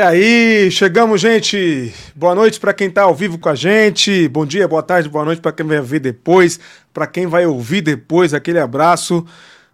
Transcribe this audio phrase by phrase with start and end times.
[0.00, 1.94] E aí, chegamos, gente.
[2.16, 4.26] Boa noite para quem está ao vivo com a gente.
[4.28, 6.58] Bom dia, boa tarde, boa noite para quem vai ver depois,
[6.90, 8.32] para quem vai ouvir depois.
[8.32, 9.26] Aquele abraço.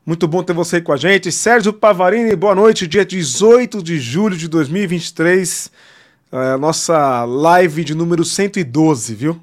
[0.05, 1.31] Muito bom ter você com a gente.
[1.31, 2.89] Sérgio Pavarini, boa noite.
[2.89, 5.71] Dia 18 de julho de 2023.
[6.33, 9.41] É nossa live de número 112, viu?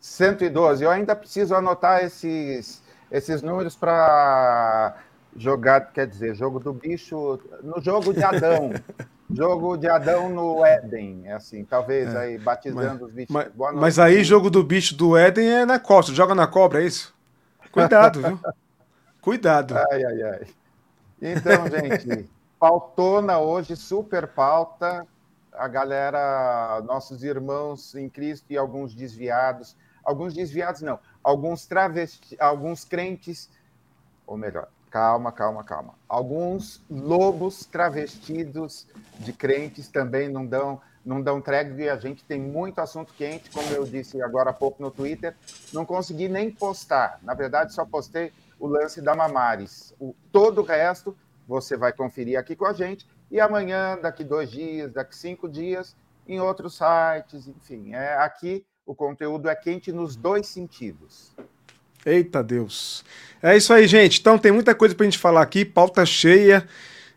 [0.00, 0.82] 112.
[0.82, 4.96] Eu ainda preciso anotar esses, esses números para
[5.36, 8.70] jogar, quer dizer, jogo do bicho, no jogo de Adão.
[9.32, 13.34] Jogo de Adão no Éden, é assim, talvez é, aí batizando mas, os bichos.
[13.34, 16.86] Mas, mas, aí, jogo do bicho do Éden é na costa, joga na cobra, é
[16.86, 17.14] isso?
[17.72, 18.38] Cuidado, viu?
[19.22, 19.76] Cuidado.
[19.90, 20.46] Ai, ai, ai.
[21.22, 22.28] Então, gente,
[22.60, 25.06] pautona hoje, super pauta.
[25.54, 29.74] A galera, nossos irmãos em Cristo e alguns desviados,
[30.04, 33.48] alguns desviados não, alguns travesti, alguns crentes,
[34.26, 35.94] ou melhor, Calma, calma, calma.
[36.08, 38.86] Alguns lobos travestidos
[39.18, 43.50] de crentes também não dão, não dão trégua e a gente tem muito assunto quente,
[43.50, 45.34] como eu disse agora há pouco no Twitter.
[45.72, 47.18] Não consegui nem postar.
[47.24, 49.92] Na verdade, só postei o lance da Mamares.
[49.98, 53.04] O, todo o resto você vai conferir aqui com a gente.
[53.32, 57.94] E amanhã, daqui dois dias, daqui cinco dias, em outros sites, enfim.
[57.94, 61.34] É, aqui o conteúdo é quente nos dois sentidos.
[62.04, 63.04] Eita Deus.
[63.42, 64.20] É isso aí, gente.
[64.20, 66.66] Então tem muita coisa pra gente falar aqui, pauta cheia.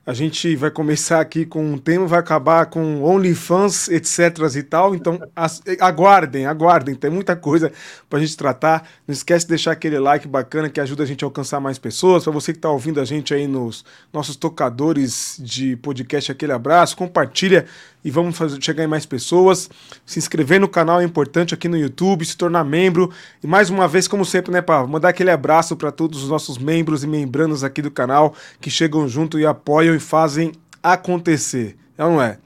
[0.08, 4.96] A gente vai começar aqui com um tema, vai acabar com OnlyFans, etc e tal.
[4.96, 6.96] Então, as, aguardem, aguardem.
[6.96, 7.74] Tem muita coisa
[8.10, 8.88] pra gente tratar.
[9.06, 12.24] Não esquece de deixar aquele like bacana que ajuda a gente a alcançar mais pessoas.
[12.24, 13.84] Para você que tá ouvindo a gente aí nos
[14.14, 16.96] nossos tocadores de podcast, aquele abraço.
[16.96, 17.66] Compartilha
[18.08, 19.70] e vamos fazer, chegar em mais pessoas.
[20.06, 23.12] Se inscrever no canal é importante aqui no YouTube, se tornar membro.
[23.44, 24.88] E mais uma vez, como sempre, né, Pá?
[24.88, 29.10] Mandar aquele abraço para todos os nossos membros e membranos aqui do canal que chegam
[29.10, 31.76] junto e apoiam e fazem acontecer.
[31.98, 32.38] É ou não é?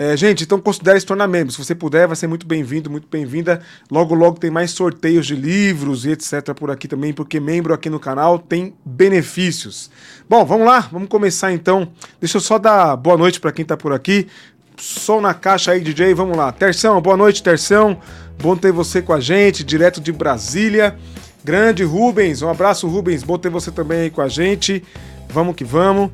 [0.00, 1.52] É, gente, então considere se tornar membro.
[1.52, 3.60] Se você puder, vai ser muito bem-vindo, muito bem-vinda.
[3.90, 6.54] Logo, logo tem mais sorteios de livros e etc.
[6.54, 9.90] por aqui também, porque membro aqui no canal tem benefícios.
[10.30, 11.88] Bom, vamos lá, vamos começar então.
[12.20, 14.28] Deixa eu só dar boa noite para quem está por aqui.
[14.76, 16.52] Som na caixa aí, DJ, vamos lá.
[16.52, 17.98] Terção, boa noite, Terção.
[18.40, 20.96] Bom ter você com a gente, direto de Brasília.
[21.42, 23.24] Grande Rubens, um abraço, Rubens.
[23.24, 24.84] Bom ter você também aí com a gente.
[25.28, 26.12] Vamos que vamos.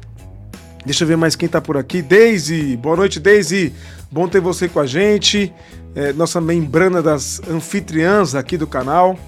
[0.84, 2.03] Deixa eu ver mais quem tá por aqui.
[2.03, 3.75] Daisy, boa noite, Daisy.
[4.11, 5.53] Bom ter você com a gente.
[5.95, 9.19] É, nossa membrana das anfitriãs aqui do canal.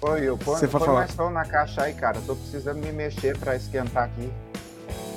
[0.00, 1.08] Oi, eu põe, você põe falar.
[1.16, 2.18] mais na caixa aí, cara.
[2.26, 4.30] tô precisando me mexer para esquentar aqui.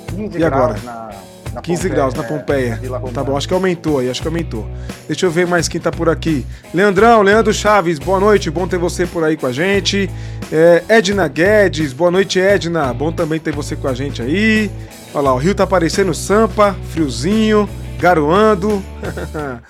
[0.08, 0.78] 15 e agora?
[0.84, 1.10] na
[1.52, 2.80] na 15 Pompeia, graus na Pompeia.
[2.82, 4.68] É, tá bom, acho que aumentou aí, acho que aumentou.
[5.06, 6.46] Deixa eu ver mais quem tá por aqui.
[6.72, 10.08] Leandrão, Leandro Chaves, boa noite, bom ter você por aí com a gente.
[10.52, 14.70] É, Edna Guedes, boa noite, Edna, bom também ter você com a gente aí.
[15.12, 17.68] Olha lá, o rio tá aparecendo Sampa, friozinho,
[17.98, 18.82] garoando.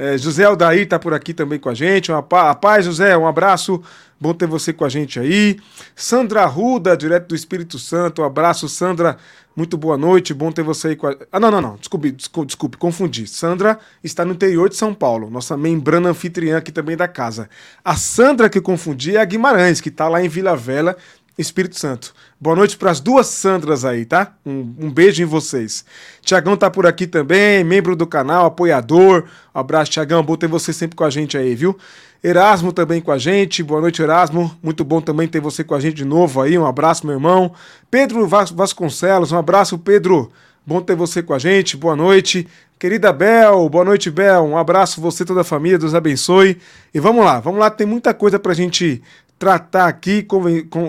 [0.00, 2.12] É, José Aldair tá por aqui também com a gente.
[2.12, 3.82] Uma paz, José, um abraço.
[4.20, 5.58] Bom ter você com a gente aí.
[5.94, 8.22] Sandra Ruda, direto do Espírito Santo.
[8.22, 9.16] Um abraço, Sandra.
[9.58, 11.16] Muito boa noite, bom ter você aí com a...
[11.32, 13.26] Ah, não, não, não, desculpe, desculpe, desculpe, confundi.
[13.26, 17.50] Sandra está no interior de São Paulo, nossa membrana anfitriã aqui também da casa.
[17.84, 20.96] A Sandra que confundi é a Guimarães, que está lá em Vila Velha,
[21.38, 22.12] Espírito Santo.
[22.40, 24.34] Boa noite para as duas Sandras aí, tá?
[24.44, 25.84] Um, um, beijo em vocês.
[26.20, 29.24] Tiagão tá por aqui também, membro do canal, apoiador.
[29.54, 30.22] Um abraço, Tiagão.
[30.22, 31.78] Bom ter você sempre com a gente aí, viu?
[32.22, 33.62] Erasmo também com a gente.
[33.62, 34.52] Boa noite, Erasmo.
[34.60, 36.58] Muito bom também ter você com a gente de novo aí.
[36.58, 37.52] Um abraço, meu irmão.
[37.88, 40.32] Pedro Vasconcelos, um abraço, Pedro.
[40.66, 41.76] Bom ter você com a gente.
[41.76, 42.48] Boa noite.
[42.78, 44.44] Querida Bel, boa noite, Bel.
[44.44, 45.78] Um abraço, você toda a família.
[45.78, 46.58] Deus abençoe.
[46.92, 47.70] E vamos lá, vamos lá.
[47.70, 49.00] Tem muita coisa pra gente
[49.38, 50.26] tratar aqui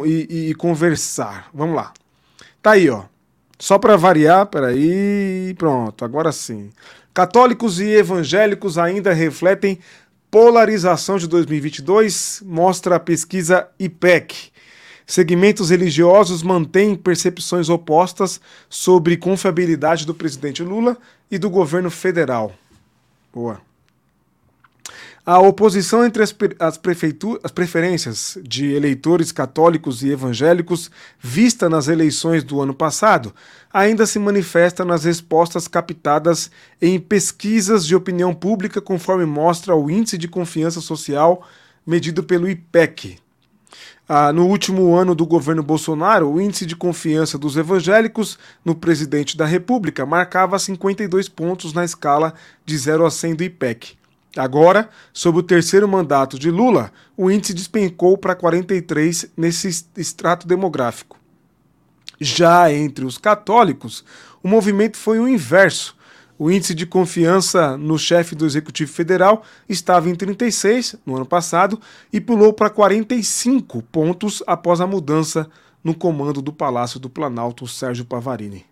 [0.05, 1.49] e, conversar.
[1.53, 1.93] Vamos lá.
[2.61, 3.03] Tá aí, ó.
[3.57, 6.69] Só para variar, peraí, pronto, agora sim.
[7.13, 9.79] Católicos e evangélicos ainda refletem
[10.31, 14.51] polarização de 2022, mostra a pesquisa IPEC.
[15.05, 20.95] Segmentos religiosos mantêm percepções opostas sobre confiabilidade do presidente Lula
[21.29, 22.53] e do governo federal.
[23.33, 23.69] Boa.
[25.31, 26.79] A oposição entre as, as,
[27.43, 30.89] as preferências de eleitores católicos e evangélicos
[31.19, 33.31] vista nas eleições do ano passado
[33.71, 36.49] ainda se manifesta nas respostas captadas
[36.81, 41.47] em pesquisas de opinião pública, conforme mostra o Índice de Confiança Social
[41.85, 43.19] medido pelo IPEC.
[44.07, 49.37] Ah, no último ano do governo Bolsonaro, o índice de confiança dos evangélicos no presidente
[49.37, 52.33] da República marcava 52 pontos na escala
[52.65, 53.98] de 0 a 100 do IPEC.
[54.37, 61.17] Agora, sob o terceiro mandato de Lula, o índice despencou para 43 nesse extrato demográfico.
[62.19, 64.03] Já entre os católicos,
[64.43, 65.97] o movimento foi o inverso.
[66.37, 71.79] O índice de confiança no chefe do Executivo Federal estava em 36 no ano passado
[72.13, 75.49] e pulou para 45 pontos após a mudança
[75.83, 78.65] no comando do Palácio do Planalto, Sérgio Pavarini.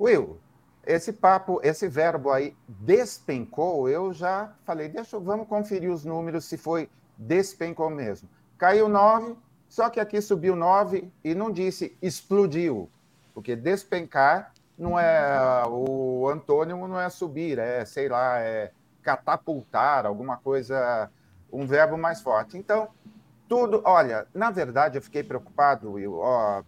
[0.00, 0.38] Will,
[0.86, 6.56] esse papo, esse verbo aí, despencou, eu já falei, deixa, vamos conferir os números se
[6.56, 8.28] foi despencou mesmo.
[8.58, 9.36] Caiu 9,
[9.68, 12.88] só que aqui subiu 9 e não disse explodiu,
[13.32, 18.72] porque despencar não é o antônimo não é subir, é sei lá, é
[19.02, 21.10] catapultar, alguma coisa,
[21.52, 22.56] um verbo mais forte.
[22.56, 22.88] Então,
[23.48, 26.62] tudo, olha, na verdade eu fiquei preocupado, Will, ó,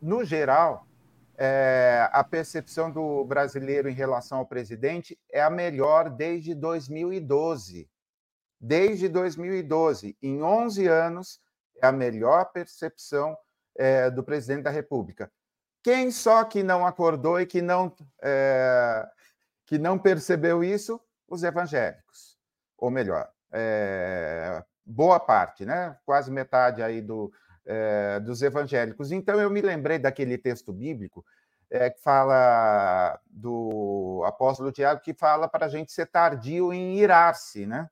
[0.00, 0.86] no geral,
[1.40, 7.88] é, a percepção do brasileiro em relação ao presidente é a melhor desde 2012.
[8.60, 11.40] Desde 2012, em 11 anos,
[11.80, 13.38] é a melhor percepção
[13.76, 15.30] é, do presidente da República.
[15.80, 19.08] Quem só que não acordou e que não, é,
[19.64, 21.00] que não percebeu isso?
[21.28, 22.36] Os evangélicos.
[22.76, 25.96] Ou melhor, é, boa parte, né?
[26.04, 27.32] quase metade aí do,
[27.68, 29.12] é, dos evangélicos.
[29.12, 31.24] Então, eu me lembrei daquele texto bíblico
[31.70, 37.66] é, que fala do apóstolo Tiago, que fala para a gente ser tardio em irar-se,
[37.66, 37.88] né?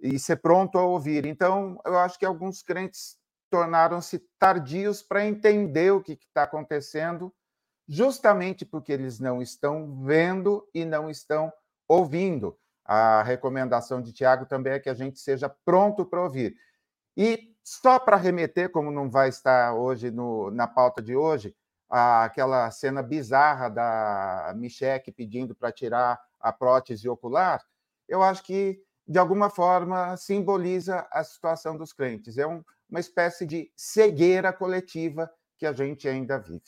[0.00, 1.24] E ser pronto a ouvir.
[1.24, 3.16] Então, eu acho que alguns crentes
[3.48, 7.32] tornaram-se tardios para entender o que está acontecendo,
[7.88, 11.52] justamente porque eles não estão vendo e não estão
[11.88, 12.58] ouvindo.
[12.84, 16.56] A recomendação de Tiago também é que a gente seja pronto para ouvir.
[17.16, 21.52] E só para remeter, como não vai estar hoje no, na pauta de hoje,
[21.90, 27.60] aquela cena bizarra da Michelle pedindo para tirar a prótese ocular,
[28.08, 32.38] eu acho que, de alguma forma, simboliza a situação dos crentes.
[32.38, 35.28] É um, uma espécie de cegueira coletiva
[35.58, 36.62] que a gente ainda vive.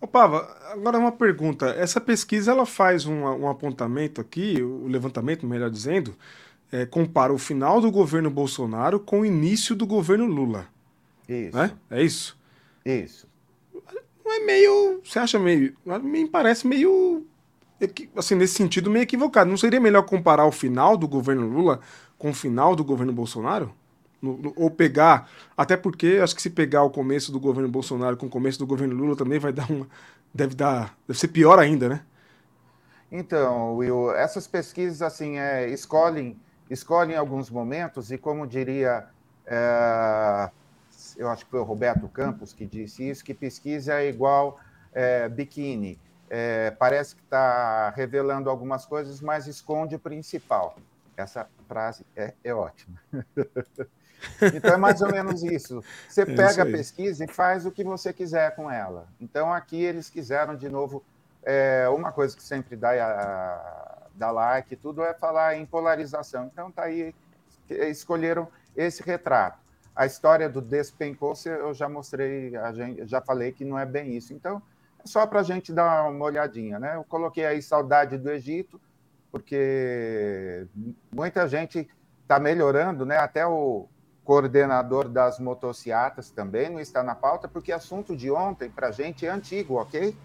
[0.00, 1.66] Ô, Pava, agora uma pergunta.
[1.66, 6.16] Essa pesquisa ela faz um, um apontamento aqui, o levantamento, melhor dizendo,
[6.72, 10.66] é, compara o final do governo Bolsonaro com o início do governo Lula.
[11.28, 11.56] Isso.
[11.56, 11.70] Né?
[11.90, 12.38] É isso?
[12.84, 13.28] Isso.
[14.24, 15.00] Não é meio.
[15.04, 15.76] Você acha meio.
[16.02, 17.26] Me parece meio.
[18.16, 19.50] Assim, nesse sentido, meio equivocado.
[19.50, 21.80] Não seria melhor comparar o final do governo Lula
[22.16, 23.74] com o final do governo Bolsonaro?
[24.22, 28.16] No, no, ou pegar, até porque acho que se pegar o começo do governo Bolsonaro
[28.16, 29.86] com o começo do governo Lula também vai dar uma.
[30.32, 30.96] Deve dar.
[31.06, 32.02] Deve ser pior ainda, né?
[33.10, 36.38] Então, Will, essas pesquisas assim é, escolhem,
[36.72, 39.06] escolhem alguns momentos, e como diria,
[39.46, 40.50] é,
[41.16, 44.58] eu acho que foi o Roberto Campos que disse isso, que pesquisa é igual
[44.92, 45.98] é, biquíni.
[46.30, 50.76] É, parece que está revelando algumas coisas, mas esconde o principal.
[51.14, 52.98] Essa frase é, é ótima.
[54.54, 55.84] então é mais ou menos isso.
[56.08, 59.06] Você é pega isso a pesquisa e faz o que você quiser com ela.
[59.20, 61.04] Então aqui eles quiseram de novo
[61.42, 66.46] é, uma coisa que sempre dá, a, dá like, tudo é falar em polarização.
[66.52, 67.14] Então tá aí
[67.68, 69.58] escolheram esse retrato.
[69.94, 72.52] A história do despencou, eu já mostrei,
[73.04, 74.32] já falei que não é bem isso.
[74.32, 74.62] Então
[74.98, 76.96] é só para a gente dar uma olhadinha, né?
[76.96, 78.80] Eu coloquei aí saudade do Egito
[79.30, 80.66] porque
[81.10, 81.88] muita gente
[82.22, 83.16] está melhorando, né?
[83.16, 83.88] Até o
[84.24, 89.26] coordenador das motocicletas também não está na pauta, porque assunto de ontem para a gente
[89.26, 90.16] é antigo, ok?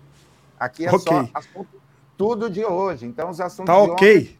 [0.59, 0.99] Aqui é okay.
[0.99, 1.81] só assunto
[2.17, 3.05] tudo de hoje.
[3.05, 4.37] Então os assuntos tá ontem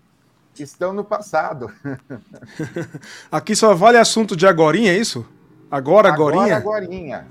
[0.58, 1.72] estão no passado.
[3.32, 5.24] Aqui só vale assunto de agorinha, é isso?
[5.70, 6.58] Agora, agorinha?
[6.58, 7.28] Agora, agorinha.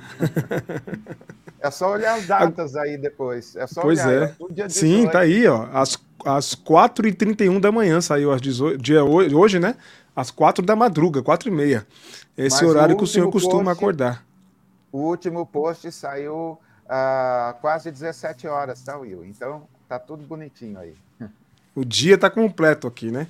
[1.59, 3.57] é só olhar as datas aí depois.
[3.57, 4.35] É só pois olhar.
[4.59, 4.63] é.
[4.63, 5.67] é Sim, tá aí, ó.
[5.73, 9.77] As às 4h31 da manhã, saiu às 18, dia hoje, hoje, né?
[10.15, 11.87] Às 4 da madruga, 4 e meia.
[12.37, 14.27] Esse Mas horário o que o senhor costuma post, acordar.
[14.91, 19.25] O último post saiu uh, quase 17 horas, tá, Will?
[19.25, 20.95] Então tá tudo bonitinho aí.
[21.75, 23.27] O dia tá completo aqui, né?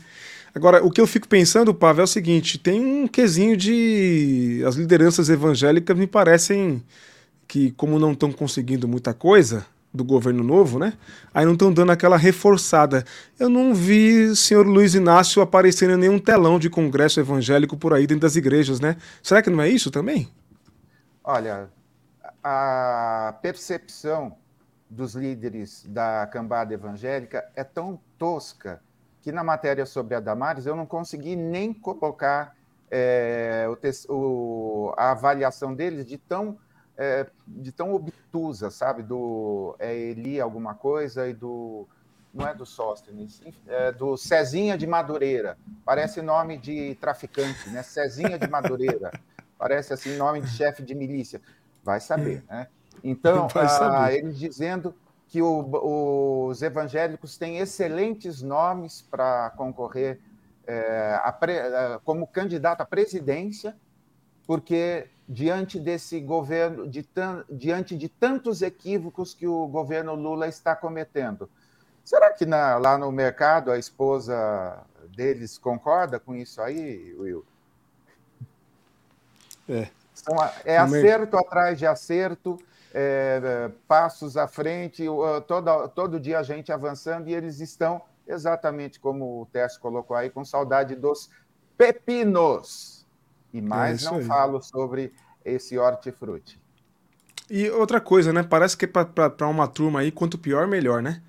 [0.54, 4.62] Agora, o que eu fico pensando, Pavel, é o seguinte: tem um quesinho de.
[4.66, 6.82] As lideranças evangélicas me parecem
[7.46, 10.92] que, como não estão conseguindo muita coisa, do governo novo, né?
[11.34, 13.04] Aí não estão dando aquela reforçada.
[13.38, 17.92] Eu não vi o senhor Luiz Inácio aparecendo em nenhum telão de congresso evangélico por
[17.92, 18.96] aí dentro das igrejas, né?
[19.22, 20.28] Será que não é isso também?
[21.24, 21.68] Olha,
[22.44, 24.36] a percepção
[24.88, 28.80] dos líderes da cambada evangélica é tão tosca
[29.20, 32.56] que na matéria sobre a Damares eu não consegui nem colocar
[32.90, 33.66] é,
[34.08, 36.58] o, o, a avaliação deles de tão
[36.96, 39.02] é, de tão obtusa, sabe?
[39.02, 41.86] Do é, Eli alguma coisa e do.
[42.32, 45.56] Não é do Sóstenes, é do Cezinha de Madureira.
[45.84, 47.82] Parece nome de traficante, né?
[47.82, 49.10] Cezinha de Madureira.
[49.58, 51.40] Parece assim nome de chefe de milícia.
[51.82, 52.68] Vai saber, né?
[53.08, 54.94] Então, ah, eles dizendo
[55.28, 60.20] que o, os evangélicos têm excelentes nomes para concorrer
[60.66, 63.76] é, a, como candidato à presidência,
[64.46, 67.06] porque diante desse governo, de,
[67.50, 71.48] diante de tantos equívocos que o governo Lula está cometendo.
[72.04, 74.84] Será que na, lá no mercado a esposa
[75.16, 77.44] deles concorda com isso aí, Will?
[79.68, 79.88] É.
[80.64, 82.58] É acerto atrás de acerto,
[82.92, 85.04] é, passos à frente,
[85.46, 90.30] todo, todo dia a gente avançando e eles estão exatamente como o Tess colocou aí,
[90.30, 91.30] com saudade dos
[91.76, 93.06] pepinos.
[93.52, 94.24] E mais é não aí.
[94.24, 95.12] falo sobre
[95.44, 96.60] esse hortifruti.
[97.48, 98.42] E outra coisa, né?
[98.42, 101.22] Parece que para uma turma aí, quanto pior, melhor, né?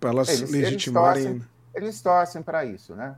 [0.00, 1.22] Para elas eles, legitimarem.
[1.22, 3.16] Eles torcem, eles torcem para isso, né?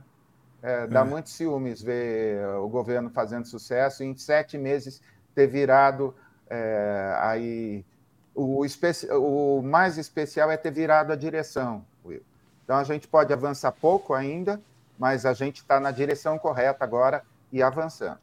[0.61, 1.03] É, dá é.
[1.03, 5.01] muitos ciúmes ver o governo fazendo sucesso e em sete meses
[5.33, 6.13] ter virado
[6.49, 7.85] é, aí.
[8.33, 8.65] O,
[9.11, 12.21] o mais especial é ter virado a direção, Will.
[12.63, 14.59] Então a gente pode avançar pouco ainda,
[14.99, 18.19] mas a gente está na direção correta agora e avançando.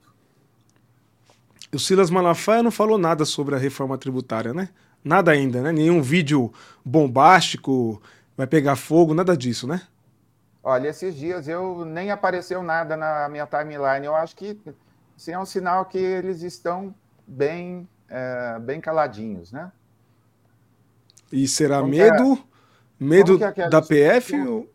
[1.72, 4.68] O Silas Malafaia não falou nada sobre a reforma tributária, né?
[5.02, 5.72] Nada ainda, né?
[5.72, 6.52] Nenhum vídeo
[6.84, 8.02] bombástico,
[8.36, 9.80] vai pegar fogo, nada disso, né?
[10.62, 14.04] Olha, esses dias eu nem apareceu nada na minha timeline.
[14.04, 14.58] Eu acho que
[15.16, 16.94] assim, é um sinal que eles estão
[17.26, 19.72] bem, é, bem caladinhos, né?
[21.32, 22.34] E será como medo?
[22.34, 22.38] É,
[23.02, 24.38] medo é da PF?
[24.46, 24.70] Ou...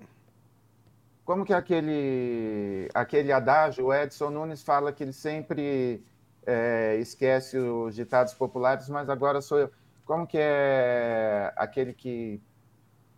[1.23, 6.03] como que é aquele, aquele adágio, o Edson Nunes fala que ele sempre
[6.45, 9.71] é, esquece os ditados populares, mas agora sou eu.
[10.03, 12.41] Como que é aquele que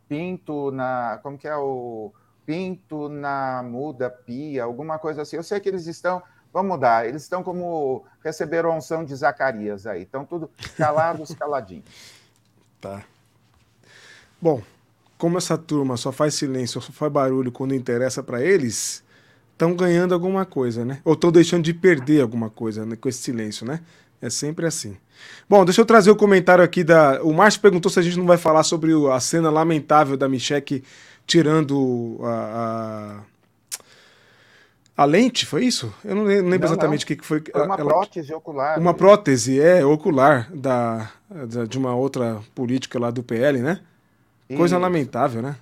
[0.07, 1.19] pinto na.
[1.23, 2.11] Como que é o.
[2.45, 5.35] Pinto na muda pia, alguma coisa assim.
[5.35, 6.21] Eu sei que eles estão.
[6.53, 10.03] Vamos mudar, eles estão como receberam a unção de Zacarias aí.
[10.03, 11.85] Estão tudo calados, caladinhos.
[12.81, 13.03] Tá.
[14.41, 14.61] Bom,
[15.17, 19.03] como essa turma só faz silêncio, só faz barulho quando interessa para eles,
[19.51, 21.01] estão ganhando alguma coisa, né?
[21.03, 22.95] Ou estão deixando de perder alguma coisa né?
[22.95, 23.81] com esse silêncio, né?
[24.21, 24.97] É sempre assim.
[25.47, 27.21] Bom, deixa eu trazer o um comentário aqui da.
[27.23, 30.83] O Márcio perguntou se a gente não vai falar sobre a cena lamentável da Michelle
[31.25, 33.21] tirando a, a,
[35.01, 35.93] a, lente, foi isso?
[36.03, 37.41] Eu não lembro, não exatamente o que foi.
[37.41, 38.79] Foi uma ela, prótese ocular.
[38.79, 43.81] Uma prótese, é, ocular da, da, de uma outra política lá do PL, né?
[44.47, 44.81] Coisa isso.
[44.81, 45.55] lamentável, né?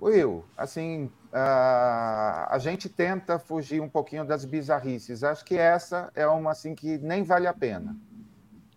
[0.00, 5.22] Will, assim, Uh, a gente tenta fugir um pouquinho das bizarrices.
[5.22, 7.94] Acho que essa é uma assim que nem vale a pena.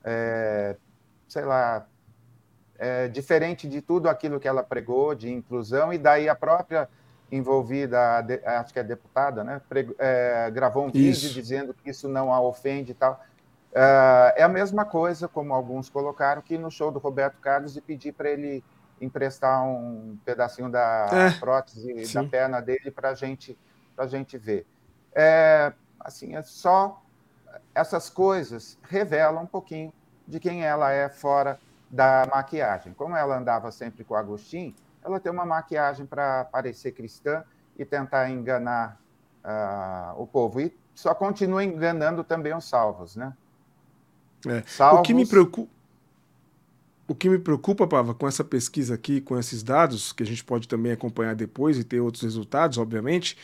[0.03, 0.75] É,
[1.29, 1.87] sei lá,
[2.77, 6.89] é diferente de tudo aquilo que ela pregou de inclusão e daí a própria
[7.31, 8.25] envolvida,
[8.59, 9.61] acho que é deputada, né,
[9.97, 11.21] é, gravou um isso.
[11.21, 13.23] vídeo dizendo que isso não a ofende e tal.
[13.71, 17.81] Uh, é a mesma coisa, como alguns colocaram, que no show do Roberto Carlos e
[17.81, 18.61] pedir para ele
[18.99, 22.13] emprestar um pedacinho da é, prótese sim.
[22.13, 23.57] da perna dele para gente,
[23.97, 24.67] a gente ver.
[25.13, 27.01] É, assim, é só
[27.73, 29.93] essas coisas revelam um pouquinho
[30.27, 31.57] de quem ela é fora
[31.89, 32.93] da maquiagem.
[32.93, 37.43] Como ela andava sempre com o Agostinho, ela tem uma maquiagem para parecer cristã
[37.77, 38.99] e tentar enganar
[39.43, 40.61] uh, o povo.
[40.61, 43.33] E só continua enganando também os salvos, né?
[44.47, 44.63] É.
[44.65, 45.69] Salvos, o que me preocupa
[47.11, 50.45] o que me preocupa, Pava, com essa pesquisa aqui, com esses dados, que a gente
[50.45, 53.37] pode também acompanhar depois e ter outros resultados, obviamente,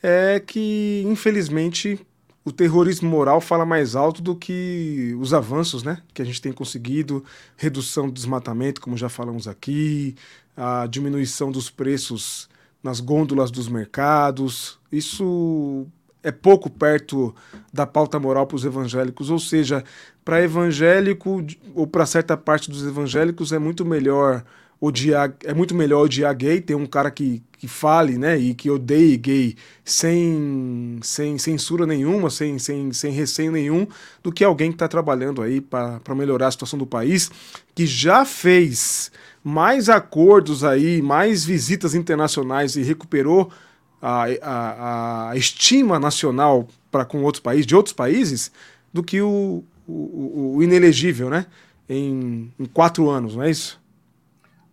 [0.00, 2.06] é que, infelizmente,
[2.44, 6.52] o terrorismo moral fala mais alto do que os avanços né, que a gente tem
[6.52, 7.24] conseguido,
[7.56, 10.16] redução do desmatamento, como já falamos aqui,
[10.56, 12.48] a diminuição dos preços
[12.82, 14.78] nas gôndolas dos mercados.
[14.90, 15.86] Isso
[16.22, 17.34] é pouco perto
[17.72, 19.84] da pauta moral para os evangélicos, ou seja,
[20.24, 21.44] para evangélico
[21.74, 24.44] ou para certa parte dos evangélicos é muito melhor
[24.82, 28.68] odiar, é muito melhor odiar gay, ter um cara que, que fale, né, e que
[28.68, 33.86] odeie gay sem, sem censura nenhuma, sem, sem, sem receio nenhum,
[34.24, 37.30] do que alguém que está trabalhando aí para melhorar a situação do país,
[37.76, 39.12] que já fez
[39.44, 43.52] mais acordos aí, mais visitas internacionais e recuperou
[44.00, 48.50] a, a, a estima nacional para com outros países, de outros países,
[48.92, 51.46] do que o, o, o inelegível, né?
[51.88, 53.81] Em, em, quatro anos, não é isso?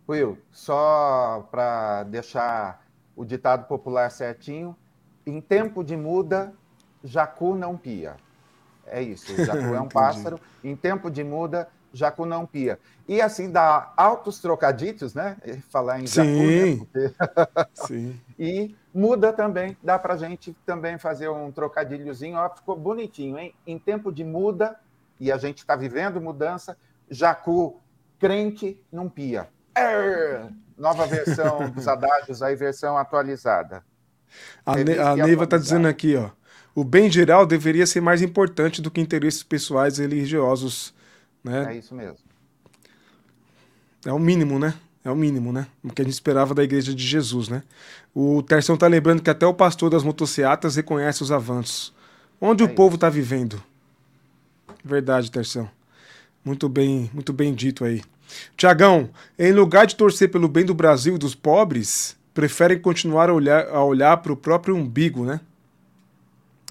[0.10, 2.84] Will, só para deixar
[3.16, 4.76] o ditado popular certinho,
[5.26, 6.54] em tempo de muda,
[7.04, 8.16] jacu não pia.
[8.88, 12.80] É isso, jacu é um pássaro, em tempo de muda, jacu não pia.
[13.08, 15.38] E assim dá altos trocadilhos, né?
[15.70, 16.76] Falar em jacu, Sim.
[16.76, 16.78] né?
[16.78, 17.14] Porque...
[17.88, 18.20] Sim.
[18.40, 23.54] e muda também, dá para gente também fazer um trocadilhozinho, ó, ficou bonitinho, hein?
[23.66, 24.76] Em tempo de muda,
[25.20, 26.76] e a gente está vivendo mudança,
[27.10, 27.80] jacu
[28.18, 29.48] crente não pia.
[30.78, 33.84] Nova versão dos adágios, aí versão atualizada.
[34.66, 36.30] A, ne a Neiva está dizendo aqui, ó.
[36.74, 40.94] O bem geral deveria ser mais importante do que interesses pessoais e religiosos.
[41.44, 41.74] Né?
[41.74, 42.20] É isso mesmo.
[44.06, 44.74] É o mínimo, né?
[45.04, 45.68] É o mínimo, né?
[45.84, 47.64] O que a gente esperava da igreja de Jesus, né?
[48.14, 51.94] O Terção está lembrando que até o pastor das motocicletas reconhece os avanços.
[52.40, 53.62] Onde é o povo está vivendo?
[54.84, 55.70] Verdade, Terção.
[56.46, 58.02] Muito bem, muito bem dito aí.
[58.56, 63.34] Tiagão, em lugar de torcer pelo bem do Brasil e dos pobres, preferem continuar a
[63.34, 65.40] olhar, olhar para o próprio umbigo, né?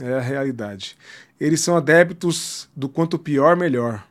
[0.00, 0.96] É a realidade.
[1.40, 4.04] Eles são adeptos do quanto pior, melhor.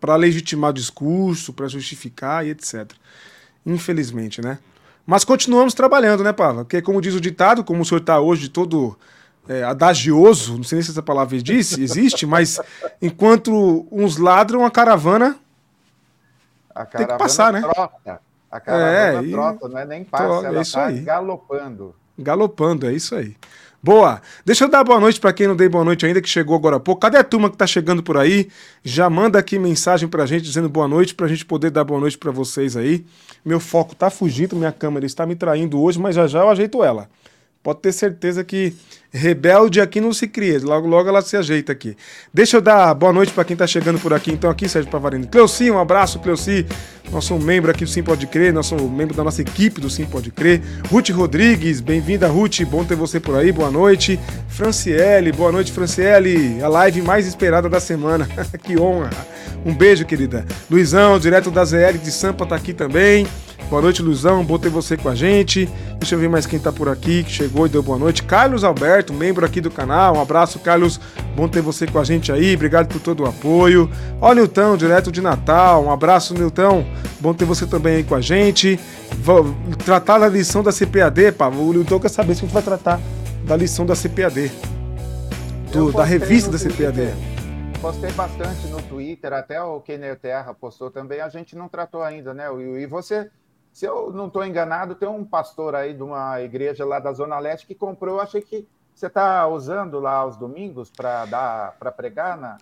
[0.00, 2.92] Para legitimar o discurso, para justificar e etc.
[3.64, 4.58] Infelizmente, né?
[5.06, 6.64] Mas continuamos trabalhando, né, Pava?
[6.64, 8.98] Porque, como diz o ditado, como o senhor está hoje todo
[9.48, 12.58] é, adagioso, não sei nem se essa palavra existe, existe, mas
[13.00, 15.38] enquanto uns ladram, a caravana
[16.84, 17.60] tem que passar, né?
[17.60, 18.20] Trota.
[18.50, 21.94] A caravana é, trota, não é nem passa, troca, ela está é galopando.
[22.18, 23.36] Galopando, é isso aí.
[23.82, 24.20] Boa.
[24.44, 26.76] Deixa eu dar boa noite para quem não dei boa noite ainda, que chegou agora
[26.76, 27.00] há pouco.
[27.00, 28.48] Cadê a turma que tá chegando por aí?
[28.82, 32.18] Já manda aqui mensagem pra gente dizendo boa noite, pra gente poder dar boa noite
[32.18, 33.04] para vocês aí.
[33.44, 36.82] Meu foco tá fugindo, minha câmera está me traindo hoje, mas já já eu ajeito
[36.82, 37.08] ela.
[37.66, 38.72] Pode ter certeza que
[39.12, 41.96] rebelde aqui não se cria, logo logo ela se ajeita aqui.
[42.32, 45.26] Deixa eu dar boa noite para quem está chegando por aqui, então aqui, Sérgio Pavarino.
[45.26, 46.64] Cleuci, um abraço, Cleuci,
[47.10, 50.30] nosso membro aqui do Sim Pode Crer, nosso membro da nossa equipe do Sim Pode
[50.30, 50.62] Crer.
[50.88, 54.16] Ruth Rodrigues, bem-vinda, Ruth, bom ter você por aí, boa noite.
[54.46, 58.28] Franciele, boa noite, Franciele, a live mais esperada da semana,
[58.62, 59.10] que honra.
[59.64, 60.46] Um beijo, querida.
[60.70, 63.26] Luizão, direto da ZL de Sampa, tá aqui também.
[63.68, 64.44] Boa noite, Luzão.
[64.44, 65.68] Bom ter você com a gente.
[65.98, 68.22] Deixa eu ver mais quem tá por aqui, que chegou e deu boa noite.
[68.22, 70.16] Carlos Alberto, membro aqui do canal.
[70.16, 71.00] Um abraço, Carlos.
[71.34, 72.54] Bom ter você com a gente aí.
[72.54, 73.90] Obrigado por todo o apoio.
[74.20, 75.84] Ó, Nilton, direto de Natal.
[75.84, 76.86] Um abraço, Nilton.
[77.18, 78.78] Bom ter você também aí com a gente.
[79.18, 79.52] Vou
[79.84, 81.48] tratar da lição da CPAD, pá.
[81.48, 83.00] O Nilton quer saber se a gente vai tratar
[83.44, 84.52] da lição da CPAD.
[85.72, 87.12] Do, da revista da CPAD.
[87.80, 91.20] Postei bastante no Twitter, até o Kenner Terra postou também.
[91.20, 92.46] A gente não tratou ainda, né,
[92.80, 93.28] E você
[93.76, 97.38] se eu não estou enganado, tem um pastor aí de uma igreja lá da Zona
[97.38, 98.14] Leste que comprou.
[98.14, 102.56] Eu achei que você está usando lá os domingos para dar para pregar na.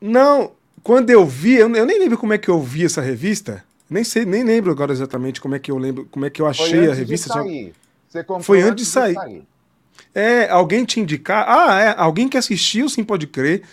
[0.00, 3.64] Não, quando eu vi, eu, nem lembro como é que eu vi essa revista.
[3.90, 6.46] Nem sei, nem lembro agora exatamente como é que eu lembro, como é que eu
[6.46, 7.34] achei a revista.
[8.40, 9.14] Foi antes de sair.
[9.14, 9.48] De sair.
[10.14, 11.46] É, alguém te indicar.
[11.48, 13.64] Ah, é, alguém que assistiu, sim pode crer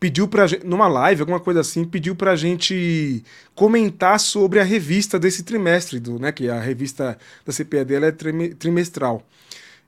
[0.00, 5.18] pediu pra gente, numa live, alguma coisa assim, pediu pra gente comentar sobre a revista
[5.18, 9.22] desse trimestre, do, né, que a revista da CPAD ela é trimestral.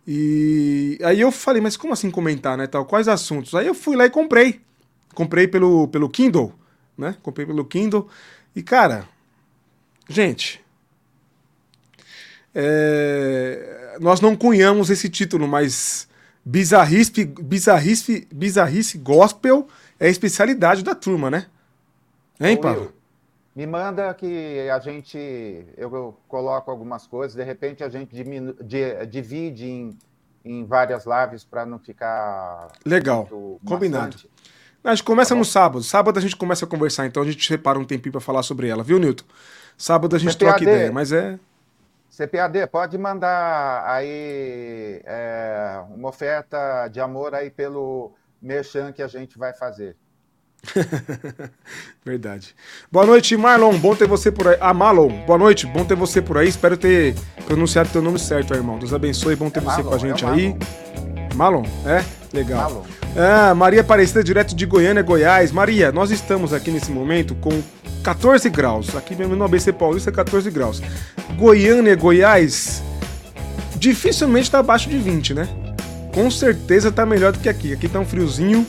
[0.06, 3.54] E aí eu falei, mas como assim comentar, né, tal, quais assuntos?
[3.54, 4.60] Aí eu fui lá e comprei.
[5.14, 6.52] Comprei pelo, pelo Kindle,
[6.96, 7.16] né?
[7.22, 8.08] Comprei pelo Kindle.
[8.54, 9.08] E cara,
[10.08, 10.60] gente,
[12.54, 16.08] é, nós não cunhamos esse título, mas
[16.44, 19.68] bizarrice, bizarrice, bizarrice gospel
[20.00, 21.46] é a especialidade da turma, né?
[22.40, 22.92] Hein, Paulo?
[23.54, 25.18] Me manda que a gente.
[25.76, 29.98] Eu, coloco algumas coisas, de repente a gente diminu, de, divide em,
[30.42, 32.68] em várias lives para não ficar.
[32.86, 33.28] Legal,
[33.64, 34.16] combinado.
[34.82, 35.82] A gente começa tá no sábado.
[35.82, 38.68] Sábado a gente começa a conversar, então a gente separa um tempinho para falar sobre
[38.68, 39.24] ela, viu, Nilton?
[39.76, 41.38] Sábado a gente CPAD, troca ideia, mas é.
[42.08, 49.38] CPAD, pode mandar aí é, uma oferta de amor aí pelo merchan que a gente
[49.38, 49.96] vai fazer.
[52.04, 52.54] Verdade.
[52.90, 53.78] Boa noite, Marlon.
[53.78, 54.56] Bom ter você por aí.
[54.60, 55.66] Ah, Marlon, boa noite.
[55.66, 56.48] Bom ter você por aí.
[56.48, 57.14] Espero ter
[57.46, 58.78] pronunciado teu nome certo, irmão.
[58.78, 59.36] Deus abençoe.
[59.36, 60.56] Bom ter é você Marlon, com a gente é aí.
[61.34, 62.04] Marlon, é?
[62.32, 62.62] Legal.
[62.62, 62.82] Marlon.
[63.16, 65.50] Ah, Maria Aparecida, direto de Goiânia, Goiás.
[65.50, 67.62] Maria, nós estamos aqui nesse momento com
[68.04, 68.94] 14 graus.
[68.94, 70.80] Aqui mesmo no ABC Paulista, 14 graus.
[71.36, 72.82] Goiânia, Goiás,
[73.76, 75.48] dificilmente está abaixo de 20, né?
[76.12, 77.72] Com certeza tá melhor do que aqui.
[77.72, 78.66] Aqui tá um friozinho.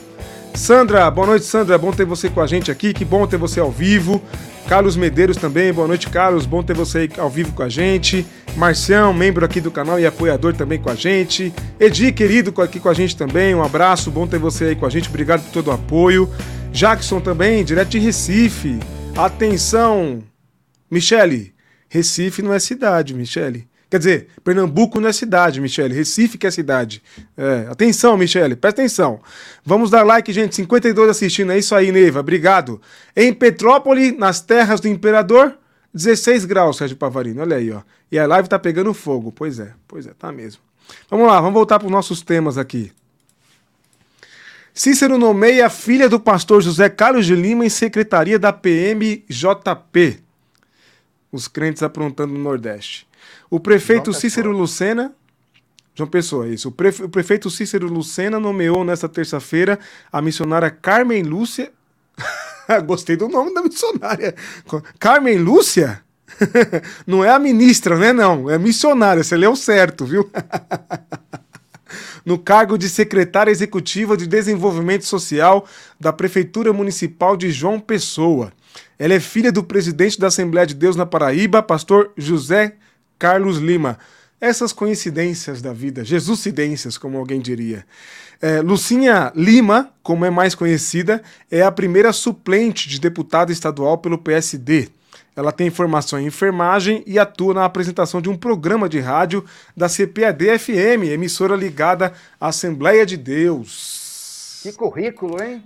[0.54, 1.78] Sandra, boa noite, Sandra.
[1.78, 2.94] Bom ter você com a gente aqui.
[2.94, 4.22] Que bom ter você ao vivo.
[4.68, 6.46] Carlos Medeiros também, boa noite, Carlos.
[6.46, 8.26] Bom ter você ao vivo com a gente.
[8.56, 11.54] Marcião, membro aqui do canal e apoiador também com a gente.
[11.80, 13.56] Edi, querido, aqui com a gente também.
[13.56, 15.10] Um abraço, bom ter você aí com a gente.
[15.10, 16.30] Obrigado por todo o apoio.
[16.72, 18.80] Jackson também, direto de Recife.
[19.16, 20.24] Atenção,
[20.90, 21.54] Michele.
[21.90, 23.68] Recife não é cidade, Michele.
[23.92, 25.94] Quer dizer, Pernambuco não é cidade, Michele.
[25.94, 27.04] Recife que é cidade.
[27.36, 29.20] É, atenção, Michele, presta atenção.
[29.66, 30.56] Vamos dar like, gente.
[30.56, 31.52] 52 assistindo.
[31.52, 32.22] É isso aí, Neiva.
[32.22, 32.82] Obrigado.
[33.14, 35.58] Em Petrópolis, nas terras do imperador,
[35.94, 37.42] 16 graus, Sérgio Pavarino.
[37.42, 37.82] Olha aí, ó.
[38.10, 39.30] E a live tá pegando fogo.
[39.30, 40.62] Pois é, pois é, tá mesmo.
[41.10, 42.94] Vamos lá, vamos voltar para os nossos temas aqui.
[44.74, 50.22] Cícero nomeia a filha do pastor José Carlos de Lima em secretaria da PMJP.
[51.30, 53.11] Os crentes aprontando no Nordeste.
[53.52, 55.14] O prefeito Cícero Lucena.
[55.94, 56.70] João Pessoa, isso.
[56.70, 57.04] O, prefe...
[57.04, 59.78] o prefeito Cícero Lucena nomeou nesta terça-feira
[60.10, 61.70] a missionária Carmen Lúcia.
[62.88, 64.34] Gostei do nome da missionária.
[64.98, 66.02] Carmen Lúcia?
[67.06, 68.14] não é a ministra, né?
[68.14, 69.22] Não, é missionária.
[69.22, 70.32] Você leu certo, viu?
[72.26, 75.68] no cargo de secretária executiva de Desenvolvimento Social
[76.00, 78.54] da Prefeitura Municipal de João Pessoa.
[78.98, 82.78] Ela é filha do presidente da Assembleia de Deus na Paraíba, pastor José
[83.22, 84.00] Carlos Lima.
[84.42, 87.86] Essas coincidências da vida, Jesuscidências, como alguém diria.
[88.42, 94.18] É, Lucinha Lima, como é mais conhecida, é a primeira suplente de deputada estadual pelo
[94.18, 94.90] PSD.
[95.36, 99.46] Ela tem formação em enfermagem e atua na apresentação de um programa de rádio
[99.78, 104.62] da CPAD-FM, emissora ligada à Assembleia de Deus.
[104.64, 105.64] Que currículo, hein?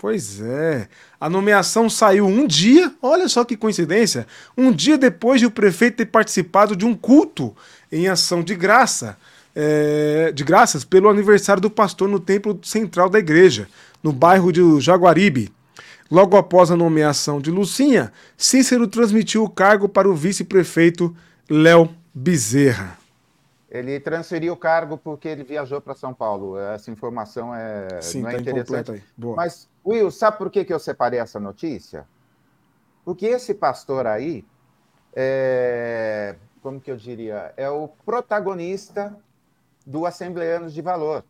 [0.00, 0.88] Pois é.
[1.20, 5.98] A nomeação saiu um dia, olha só que coincidência, um dia depois de o prefeito
[5.98, 7.54] ter participado de um culto
[7.92, 9.18] em ação de graça,
[9.54, 13.68] é, de graças, pelo aniversário do pastor no templo central da igreja,
[14.02, 15.52] no bairro de Jaguaribe.
[16.10, 21.14] Logo após a nomeação de Lucinha, Cícero transmitiu o cargo para o vice-prefeito
[21.46, 22.99] Léo Bezerra.
[23.70, 26.58] Ele transferiu o cargo porque ele viajou para São Paulo.
[26.58, 29.04] Essa informação é, Sim, não é tá interessante.
[29.36, 32.04] Mas, Will, sabe por que, que eu separei essa notícia?
[33.04, 34.44] Porque esse pastor aí,
[35.14, 39.16] é, como que eu diria, é o protagonista
[39.86, 41.24] do Assembleanos de Valor.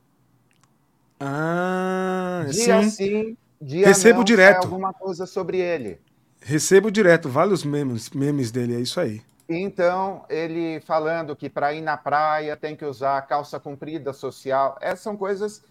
[1.18, 2.90] Ah, Dia sim.
[2.90, 4.64] sim, dia Recebo não, direto.
[4.64, 6.00] alguma coisa sobre ele.
[6.40, 9.20] Recebo direto, vários memes, memes dele, é isso aí.
[9.52, 14.78] Então, ele falando que para ir na praia tem que usar calça comprida social.
[14.80, 15.64] Essas são coisas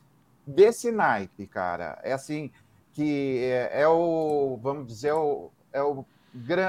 [0.45, 1.97] desse naipe, cara.
[2.03, 2.51] É assim,
[2.91, 6.05] que é, é o, vamos dizer, o, é, o,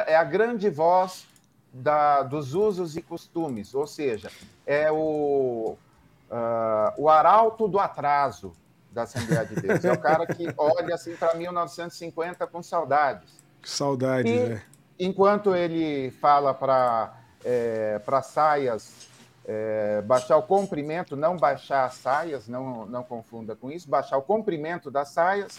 [0.07, 1.27] é a grande voz
[1.73, 4.31] da, dos usos e costumes, ou seja,
[4.65, 5.77] é o,
[6.31, 8.53] uh, o arauto do atraso,
[8.93, 9.85] da Assembleia de Deus.
[9.85, 13.43] É o cara que olha assim para 1950 com saudades.
[13.65, 14.63] Saudades, e, é.
[15.01, 19.09] Enquanto ele fala para é, para saias
[19.47, 24.23] é, baixar o comprimento, não baixar as saias, não, não confunda com isso, baixar o
[24.23, 25.59] comprimento das saias,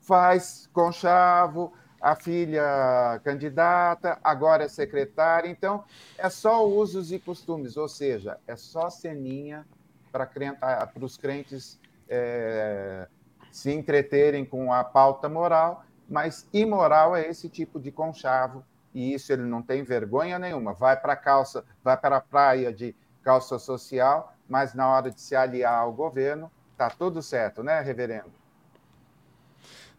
[0.00, 5.84] faz conchavo, a filha candidata, agora é secretária, então
[6.18, 9.66] é só usos e costumes, ou seja, é só ceninha
[10.10, 13.08] para os crentes é,
[13.50, 18.64] se entreterem com a pauta moral, mas imoral é esse tipo de conchavo,
[18.94, 20.72] e isso ele não tem vergonha nenhuma.
[20.72, 25.20] Vai para a calça, vai para a praia de calça social, mas na hora de
[25.20, 28.32] se aliar ao governo, tá tudo certo, né, reverendo?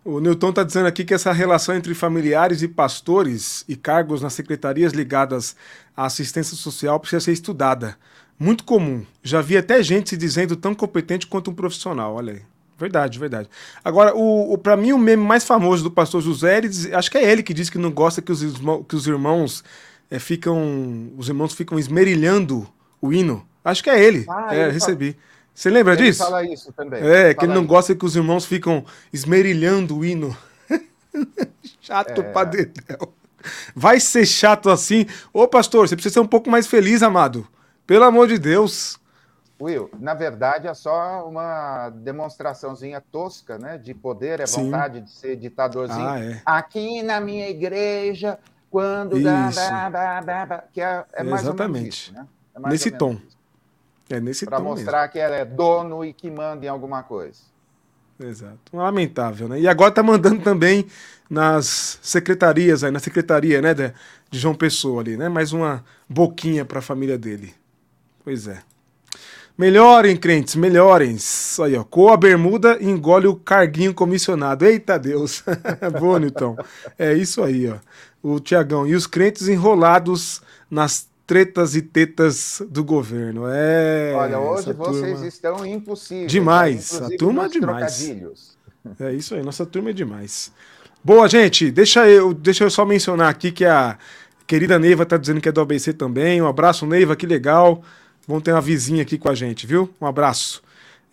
[0.03, 4.33] O Newton está dizendo aqui que essa relação entre familiares e pastores e cargos nas
[4.33, 5.55] secretarias ligadas
[5.97, 7.97] à assistência social precisa ser estudada.
[8.37, 9.03] Muito comum.
[9.23, 12.13] Já vi até gente se dizendo tão competente quanto um profissional.
[12.13, 12.54] Olha aí.
[12.77, 13.49] Verdade, verdade.
[13.83, 17.09] Agora, o, o para mim, o meme mais famoso do pastor José, ele diz, acho
[17.09, 19.63] que é ele que diz que não gosta que os, irmãos, que os irmãos
[20.09, 21.11] é, ficam.
[21.17, 22.67] Os irmãos ficam esmerilhando
[23.01, 23.47] o hino.
[23.63, 24.25] Acho que é ele.
[24.29, 25.13] Ah, é, ele recebi.
[25.13, 25.23] Fala...
[25.53, 26.23] Você lembra ele disso?
[26.23, 27.01] Fala isso também.
[27.01, 27.69] É, que ele não isso.
[27.69, 30.35] gosta que os irmãos ficam esmerilhando o hino.
[31.81, 32.97] chato é...
[33.73, 35.05] Vai ser chato assim.
[35.31, 37.47] Ô, pastor, você precisa ser um pouco mais feliz, amado.
[37.88, 38.99] Pelo amor de Deus.
[39.65, 44.65] Will, na verdade é só uma demonstraçãozinha tosca, né, de poder, é Sim.
[44.65, 46.08] vontade de ser ditadorzinho.
[46.08, 46.41] Ah, é.
[46.45, 48.38] Aqui na minha igreja,
[48.69, 51.89] quando dá, dá, dá, dá, que é, é mais Exatamente.
[51.89, 52.28] isso, né?
[52.56, 53.13] É nesse tom.
[53.13, 53.36] Isso.
[54.10, 55.13] É nesse Para mostrar mesmo.
[55.13, 57.39] que ela é dono e que manda em alguma coisa.
[58.19, 58.60] Exato.
[58.71, 59.60] Lamentável, né?
[59.60, 60.86] E agora tá mandando também
[61.30, 63.93] nas secretarias aí, na secretaria, né, de,
[64.30, 65.28] de João Pessoa ali, né?
[65.28, 67.54] Mais uma boquinha para a família dele.
[68.23, 68.62] Pois é.
[69.57, 71.17] Melhorem, crentes, melhorem.
[71.63, 71.83] Aí, ó.
[71.83, 74.65] Coa a bermuda e engole o carguinho comissionado.
[74.65, 75.43] Eita Deus.
[75.99, 76.57] Boa, Newton.
[76.99, 77.77] É isso aí, ó.
[78.21, 78.85] O Tiagão.
[78.85, 83.43] E os crentes enrolados nas tretas e tetas do governo.
[83.47, 84.13] É.
[84.15, 85.27] Olha, hoje vocês turma...
[85.27, 86.31] estão impossíveis.
[86.31, 87.01] Demais.
[87.01, 88.55] A turma é demais.
[88.99, 90.51] É isso aí, nossa turma é demais.
[91.03, 91.71] Boa, gente.
[91.71, 93.97] Deixa eu, deixa eu só mencionar aqui que a
[94.45, 96.41] querida Neiva tá dizendo que é do ABC também.
[96.41, 97.81] Um abraço, Neiva, que legal.
[98.27, 99.93] Vamos ter uma vizinha aqui com a gente, viu?
[100.01, 100.63] Um abraço.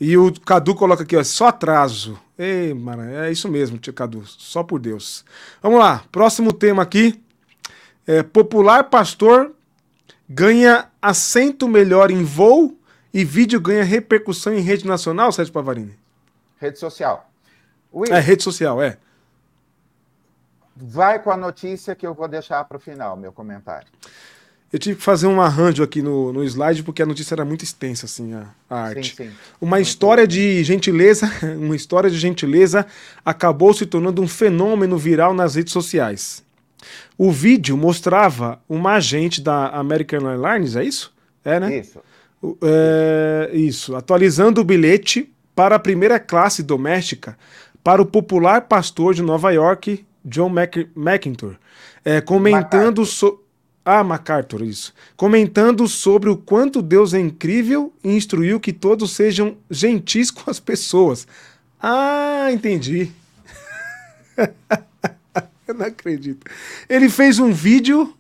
[0.00, 2.18] E o Cadu coloca aqui, ó, só atraso.
[2.36, 5.24] Ei, mano, é isso mesmo, tio Cadu, só por Deus.
[5.62, 7.22] Vamos lá, próximo tema aqui.
[8.06, 9.52] É, popular pastor
[10.28, 12.76] ganha assento melhor em voo
[13.12, 15.96] e vídeo ganha repercussão em rede nacional, Sérgio Pavarini?
[16.58, 17.30] Rede social.
[17.94, 18.96] Will, é, rede social, é.
[20.74, 23.86] vai com a notícia que eu vou deixar para o final, meu comentário.
[24.72, 27.62] Eu tive que fazer um arranjo aqui no, no slide porque a notícia era muito
[27.62, 29.14] extensa, assim, a, a arte.
[29.14, 29.30] Sim, sim.
[29.60, 30.28] Uma muito história bom.
[30.28, 32.86] de gentileza, uma história de gentileza
[33.22, 36.42] acabou se tornando um fenômeno viral nas redes sociais.
[37.18, 41.12] O vídeo mostrava uma agente da American Airlines, é isso?
[41.44, 41.78] É, né?
[41.78, 42.00] Isso.
[42.62, 43.94] É, isso.
[43.94, 47.36] Atualizando o bilhete para a primeira classe doméstica
[47.84, 51.58] para o popular pastor de Nova York, John Mac McIntyre,
[52.04, 53.41] é, comentando sobre
[53.84, 54.94] ah, MacArthur, isso.
[55.16, 60.60] Comentando sobre o quanto Deus é incrível e instruiu que todos sejam gentis com as
[60.60, 61.26] pessoas.
[61.80, 63.10] Ah, entendi.
[65.66, 66.46] Eu não acredito.
[66.88, 68.16] Ele fez um vídeo.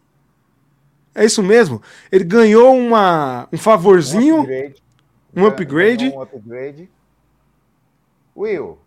[1.14, 1.80] É isso mesmo?
[2.10, 4.38] Ele ganhou uma, um favorzinho.
[4.38, 4.82] Um upgrade.
[5.36, 6.08] Um upgrade.
[6.08, 6.90] Um upgrade.
[8.34, 8.78] Will,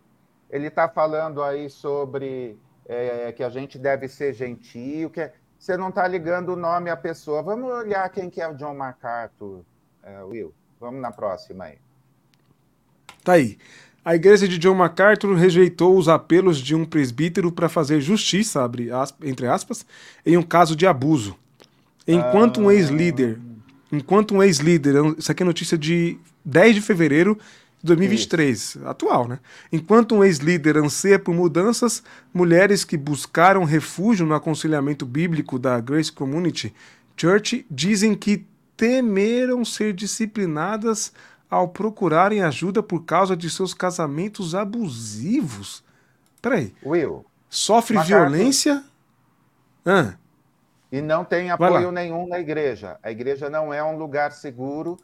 [0.50, 5.34] ele está falando aí sobre é, que a gente deve ser gentil, que é
[5.66, 7.42] você não está ligando o nome à pessoa.
[7.42, 9.62] Vamos olhar quem que é o John MacArthur,
[10.04, 10.54] é, Will.
[10.80, 11.78] Vamos na próxima aí.
[13.24, 13.58] Tá aí.
[14.04, 18.70] A igreja de John MacArthur rejeitou os apelos de um presbítero para fazer justiça,
[19.24, 19.84] entre aspas,
[20.24, 21.36] em um caso de abuso.
[22.08, 23.40] Enquanto um ex-líder,
[23.92, 27.40] enquanto um ex-líder, isso aqui é notícia de 10 de fevereiro
[27.86, 28.88] 2023, Isso.
[28.88, 29.40] atual, né?
[29.72, 36.12] Enquanto um ex-líder anseia por mudanças, mulheres que buscaram refúgio no aconselhamento bíblico da Grace
[36.12, 36.74] Community
[37.16, 38.46] Church dizem que
[38.76, 41.14] temeram ser disciplinadas
[41.50, 45.84] ao procurarem ajuda por causa de seus casamentos abusivos.
[46.42, 46.74] Peraí.
[46.86, 47.26] Will.
[47.50, 48.84] Sofre violência?
[49.86, 50.16] Ah.
[50.92, 52.98] E não tem apoio nenhum na igreja.
[53.02, 54.98] A igreja não é um lugar seguro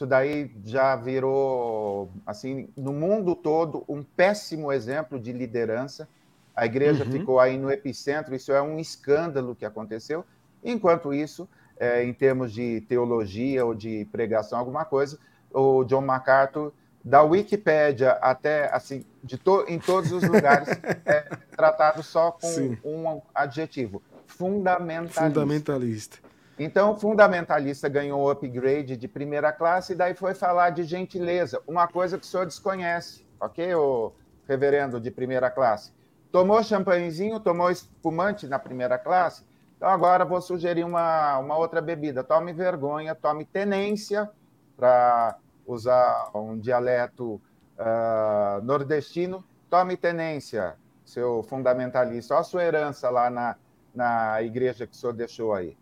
[0.00, 6.08] isso daí já virou, assim, no mundo todo, um péssimo exemplo de liderança.
[6.56, 7.10] A igreja uhum.
[7.10, 10.24] ficou aí no epicentro, isso é um escândalo que aconteceu.
[10.64, 11.46] Enquanto isso,
[11.78, 15.18] é, em termos de teologia ou de pregação, alguma coisa,
[15.52, 16.72] o John MacArthur,
[17.04, 20.70] da Wikipédia até, assim, de to em todos os lugares,
[21.04, 22.78] é tratado só com Sim.
[22.82, 25.24] um adjetivo, fundamentalista.
[25.24, 26.29] Fundamentalista.
[26.62, 31.62] Então, o fundamentalista ganhou o upgrade de primeira classe e daí foi falar de gentileza,
[31.66, 34.12] uma coisa que o senhor desconhece, ok, o
[34.46, 35.90] reverendo de primeira classe?
[36.30, 39.42] Tomou champanhezinho, tomou espumante na primeira classe?
[39.74, 42.22] Então, agora vou sugerir uma, uma outra bebida.
[42.22, 44.30] Tome vergonha, tome tenência,
[44.76, 47.40] para usar um dialeto
[47.78, 49.42] uh, nordestino.
[49.70, 52.34] Tome tenência, seu fundamentalista.
[52.34, 53.56] Olha a sua herança lá na,
[53.94, 55.74] na igreja que o senhor deixou aí.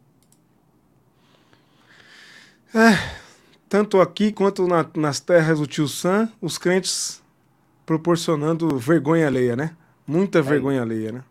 [2.74, 2.98] É,
[3.68, 7.22] tanto aqui quanto na, nas terras do tio Sam, os crentes
[7.86, 9.74] proporcionando vergonha alheia, né?
[10.06, 10.42] Muita é.
[10.42, 11.24] vergonha alheia, né?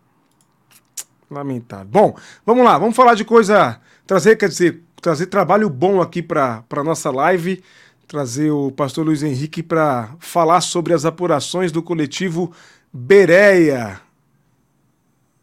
[1.30, 1.88] Lamentável.
[1.88, 3.80] Bom, vamos lá, vamos falar de coisa.
[4.06, 7.64] Trazer, quer dizer, trazer trabalho bom aqui para a nossa live.
[8.08, 12.52] Trazer o pastor Luiz Henrique para falar sobre as apurações do coletivo
[12.92, 14.00] Bereia.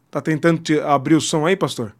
[0.09, 1.93] Tá tentando abrir o som aí, pastor?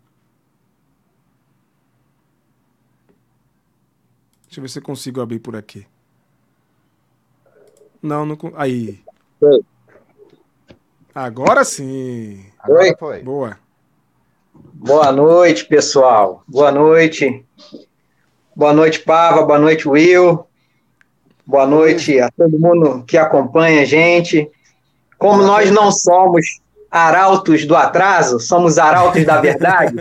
[4.56, 5.86] Deixa eu ver se eu consigo abrir por aqui.
[8.02, 8.38] Não, não.
[8.56, 9.02] Aí.
[11.13, 12.46] Agora sim.
[12.60, 13.22] Agora foi.
[13.22, 13.60] Boa.
[14.54, 16.41] Boa noite, pessoal.
[16.48, 17.46] Boa noite.
[18.56, 19.44] Boa noite, Pava.
[19.44, 20.48] Boa noite, Will.
[21.46, 24.50] Boa noite a todo mundo que acompanha a gente.
[25.18, 29.96] Como nós não somos arautos do atraso, somos arautos da verdade.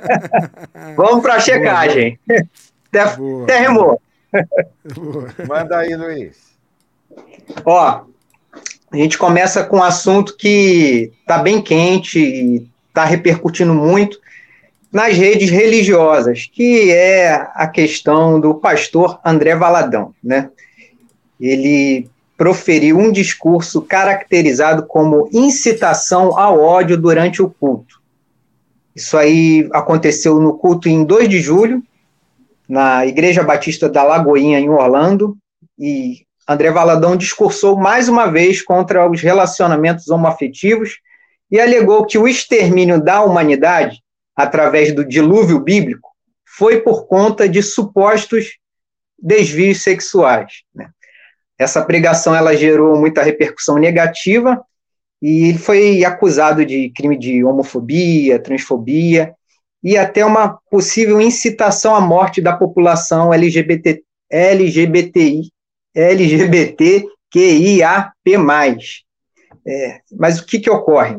[0.96, 2.18] Vamos para a checagem.
[3.46, 4.02] Terremoto.
[5.48, 6.36] Manda aí, Luiz.
[7.64, 8.04] Ó,
[8.92, 14.18] a gente começa com um assunto que está bem quente e está repercutindo muito
[14.92, 20.50] nas redes religiosas, que é a questão do pastor André Valadão, né?
[21.40, 28.00] Ele proferiu um discurso caracterizado como incitação ao ódio durante o culto.
[28.96, 31.82] Isso aí aconteceu no culto em 2 de julho,
[32.70, 35.36] na Igreja Batista da Lagoinha, em Orlando,
[35.76, 41.00] e André Valadão discursou mais uma vez contra os relacionamentos homoafetivos
[41.50, 44.00] e alegou que o extermínio da humanidade,
[44.36, 46.10] através do dilúvio bíblico,
[46.46, 48.56] foi por conta de supostos
[49.18, 50.62] desvios sexuais.
[50.72, 50.90] Né?
[51.58, 54.62] Essa pregação ela gerou muita repercussão negativa
[55.20, 59.34] e ele foi acusado de crime de homofobia, transfobia
[59.82, 65.50] e até uma possível incitação à morte da população LGBT, LGBTI,
[65.94, 67.10] LGBTQIAP+.
[69.66, 71.16] É, mas o que, que ocorre?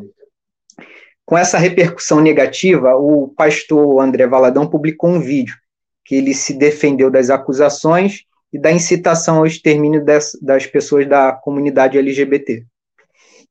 [1.32, 5.56] com essa repercussão negativa, o pastor André Valadão publicou um vídeo
[6.04, 11.32] que ele se defendeu das acusações e da incitação ao extermínio das, das pessoas da
[11.32, 12.66] comunidade LGBT.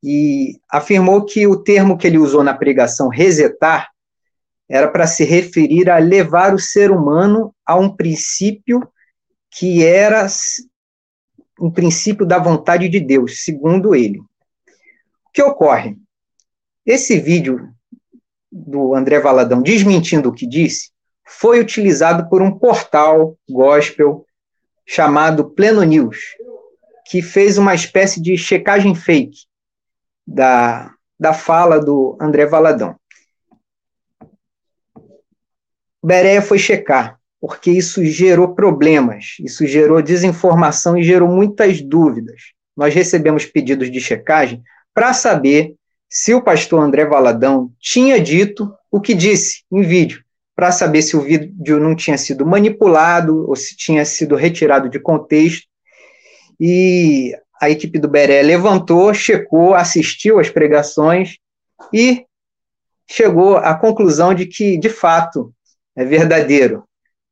[0.04, 3.88] E afirmou que o termo que ele usou na pregação, resetar,
[4.70, 8.88] era para se referir a levar o ser humano a um princípio
[9.50, 10.24] que era
[11.61, 14.20] um princípio da vontade de Deus, segundo ele.
[14.20, 15.96] O que ocorre?
[16.87, 17.68] Esse vídeo
[18.50, 20.92] do André Valadão desmentindo o que disse
[21.26, 24.24] foi utilizado por um portal gospel
[24.87, 26.18] chamado Pleno News,
[27.06, 29.46] que fez uma espécie de checagem fake
[30.24, 32.99] da, da fala do André Valadão.
[36.02, 42.40] Bereia foi checar, porque isso gerou problemas, isso gerou desinformação e gerou muitas dúvidas.
[42.76, 44.62] Nós recebemos pedidos de checagem
[44.94, 45.74] para saber
[46.08, 50.24] se o pastor André Valadão tinha dito o que disse em vídeo,
[50.56, 54.98] para saber se o vídeo não tinha sido manipulado ou se tinha sido retirado de
[54.98, 55.66] contexto.
[56.58, 61.36] E a equipe do Beré levantou, checou, assistiu às pregações
[61.92, 62.24] e
[63.08, 65.52] chegou à conclusão de que, de fato,
[65.96, 66.85] é verdadeiro.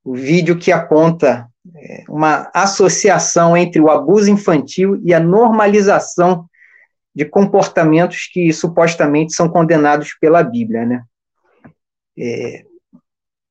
[0.04, 6.46] O vídeo que aponta é, uma associação entre o abuso infantil e a normalização
[7.14, 11.02] de comportamentos que supostamente são condenados pela Bíblia, né?
[12.16, 12.64] É,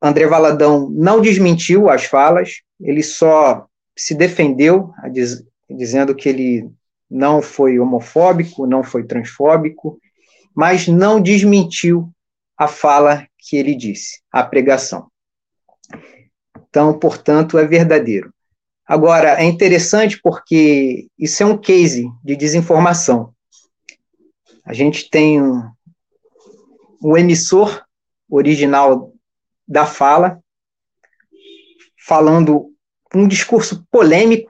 [0.02, 3.65] André Valadão não desmentiu as falas, ele só
[3.96, 6.70] se defendeu, diz, dizendo que ele
[7.10, 10.00] não foi homofóbico, não foi transfóbico,
[10.56, 12.10] mas não desmentiu
[12.58, 15.10] a fala que ele disse, a pregação.
[16.69, 18.33] Então, portanto, é verdadeiro.
[18.86, 23.33] Agora, é interessante porque isso é um case de desinformação.
[24.65, 25.63] A gente tem um,
[27.01, 27.83] um emissor
[28.29, 29.13] original
[29.67, 30.41] da fala,
[32.05, 32.73] falando
[33.13, 34.49] um discurso polêmico.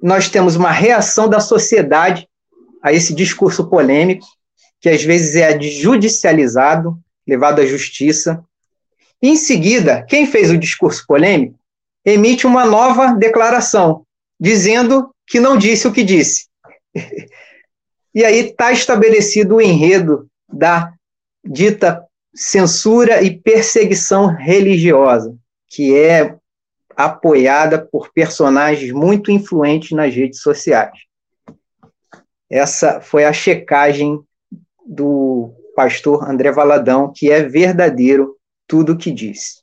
[0.00, 2.28] Nós temos uma reação da sociedade
[2.82, 4.26] a esse discurso polêmico,
[4.80, 6.98] que às vezes é judicializado,
[7.30, 8.44] levado à justiça.
[9.22, 11.56] Em seguida, quem fez o discurso polêmico
[12.04, 14.04] emite uma nova declaração,
[14.38, 16.48] dizendo que não disse o que disse.
[18.12, 20.92] e aí está estabelecido o enredo da
[21.44, 25.36] dita censura e perseguição religiosa,
[25.68, 26.34] que é
[26.96, 30.98] apoiada por personagens muito influentes nas redes sociais.
[32.50, 34.20] Essa foi a checagem
[34.84, 39.62] do pastor André Valadão, que é verdadeiro tudo o que disse,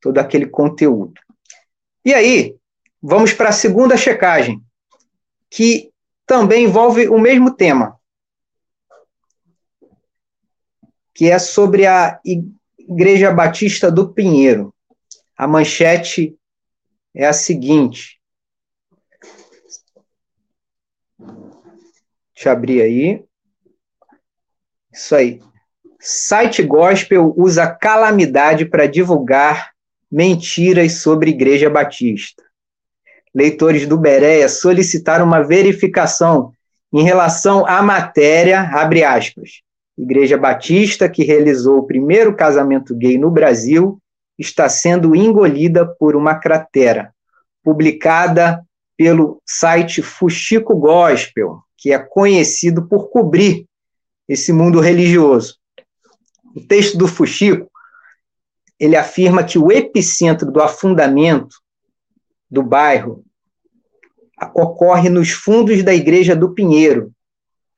[0.00, 1.20] todo aquele conteúdo.
[2.04, 2.56] E aí,
[3.00, 4.60] vamos para a segunda checagem,
[5.48, 5.92] que
[6.26, 7.98] também envolve o mesmo tema,
[11.14, 12.20] que é sobre a
[12.78, 14.74] Igreja Batista do Pinheiro.
[15.36, 16.36] A manchete
[17.14, 18.20] é a seguinte.
[22.34, 23.24] Deixa eu abrir aí.
[24.92, 25.40] Isso aí.
[25.98, 29.70] Site gospel usa calamidade para divulgar
[30.10, 32.42] mentiras sobre Igreja Batista.
[33.34, 36.52] Leitores do Bereia solicitaram uma verificação
[36.92, 39.62] em relação à matéria, abre aspas,
[39.96, 43.98] Igreja Batista, que realizou o primeiro casamento gay no Brasil,
[44.38, 47.14] está sendo engolida por uma cratera,
[47.62, 48.62] publicada
[48.96, 53.66] pelo site Fuxico Gospel, que é conhecido por cobrir
[54.32, 55.56] esse mundo religioso.
[56.56, 57.70] O texto do Fuxico,
[58.78, 61.56] ele afirma que o epicentro do afundamento
[62.50, 63.24] do bairro
[64.54, 67.12] ocorre nos fundos da igreja do Pinheiro,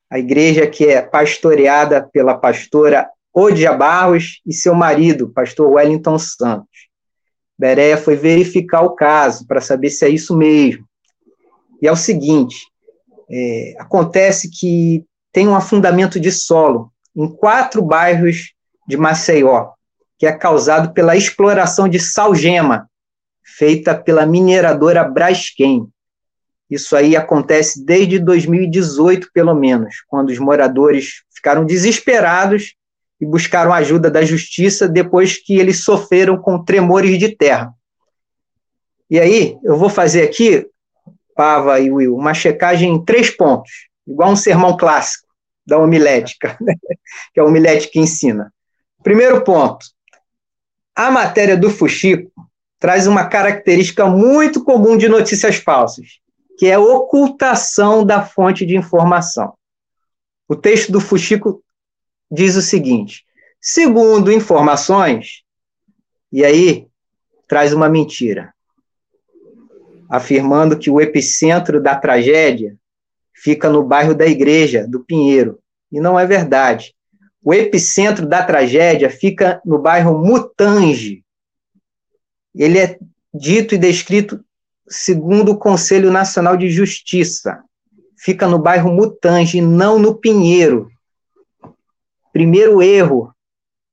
[0.09, 6.89] a igreja que é pastoreada pela pastora Odia Barros e seu marido, pastor Wellington Santos.
[7.57, 10.85] Bereia foi verificar o caso para saber se é isso mesmo.
[11.81, 12.65] E é o seguinte:
[13.29, 15.05] é, acontece que
[15.35, 18.53] tem um afundamento de solo em quatro bairros
[18.87, 19.71] de Maceió,
[20.17, 22.89] que é causado pela exploração de salgema
[23.43, 25.89] feita pela mineradora Braskem.
[26.69, 32.73] Isso aí acontece desde 2018, pelo menos, quando os moradores ficaram desesperados
[33.19, 37.73] e buscaram ajuda da justiça depois que eles sofreram com tremores de terra.
[39.09, 40.65] E aí, eu vou fazer aqui,
[41.35, 45.24] Pava e Will, uma checagem em três pontos, igual um sermão clássico
[45.65, 46.57] da homilética,
[47.33, 48.53] que é a homilética ensina.
[49.03, 49.85] Primeiro ponto,
[50.95, 52.31] a matéria do Fuxico
[52.79, 56.19] traz uma característica muito comum de notícias falsas,
[56.57, 59.53] que é ocultação da fonte de informação.
[60.47, 61.63] O texto do Fuxico
[62.31, 63.25] diz o seguinte:
[63.59, 65.43] segundo informações,
[66.31, 66.87] e aí
[67.47, 68.53] traz uma mentira,
[70.09, 72.77] afirmando que o epicentro da tragédia
[73.45, 75.59] fica no bairro da Igreja do Pinheiro.
[75.91, 76.95] E não é verdade.
[77.43, 81.23] O epicentro da tragédia fica no bairro Mutange.
[82.55, 82.97] Ele é
[83.31, 84.43] dito e descrito
[84.89, 87.61] segundo o Conselho Nacional de Justiça.
[88.17, 90.89] Fica no bairro Mutange, não no Pinheiro.
[92.33, 93.31] Primeiro erro,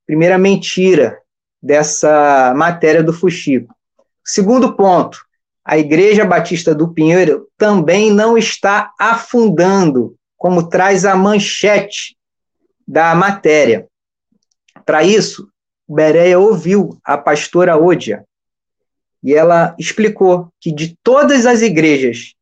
[0.06, 1.18] primeira mentira
[1.62, 3.74] dessa matéria do Fuxico.
[4.24, 5.18] Segundo ponto,
[5.64, 12.16] a Igreja Batista do Pinheiro também não está afundando, como traz a manchete
[12.86, 13.86] da matéria.
[14.84, 15.48] Para isso,
[15.88, 18.24] Bereia ouviu a pastora Odia
[19.22, 22.34] e ela explicou que de todas as igrejas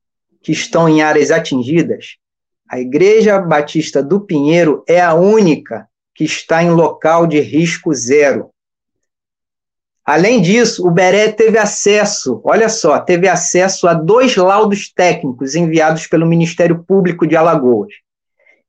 [0.42, 2.16] que estão em áreas atingidas,
[2.66, 8.50] a Igreja Batista do Pinheiro é a única que está em local de risco zero.
[10.10, 16.08] Além disso, o Beré teve acesso, olha só, teve acesso a dois laudos técnicos enviados
[16.08, 17.92] pelo Ministério Público de Alagoas.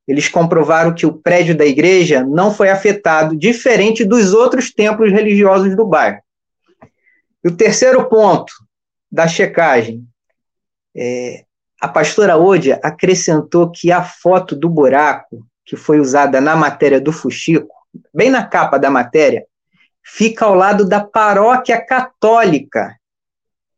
[0.06, 5.74] Eles comprovaram que o prédio da igreja não foi afetado, diferente dos outros templos religiosos
[5.74, 6.20] do bairro.
[7.44, 8.52] E o terceiro ponto
[9.10, 10.06] da checagem,
[10.96, 11.42] é,
[11.80, 17.10] a pastora Odia acrescentou que a foto do buraco, que foi usada na matéria do
[17.10, 17.74] Fuxico,
[18.14, 19.44] bem na capa da matéria,
[20.04, 22.96] fica ao lado da paróquia católica,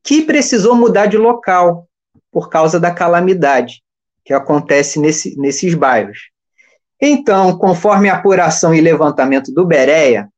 [0.02, 1.88] que precisou mudar de local
[2.30, 3.82] por causa da calamidade
[4.24, 6.30] que acontece nesse, nesses bairros.
[7.00, 10.28] Então, conforme a apuração e levantamento do Bereia,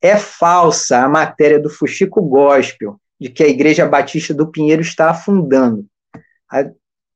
[0.00, 5.10] é falsa a matéria do Fuxico Gospel de que a Igreja Batista do Pinheiro está
[5.10, 5.86] afundando.
[6.50, 6.64] A,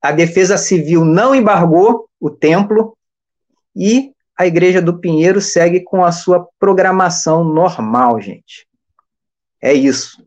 [0.01, 2.97] a Defesa Civil não embargou o templo
[3.75, 8.67] e a Igreja do Pinheiro segue com a sua programação normal, gente.
[9.61, 10.25] É isso.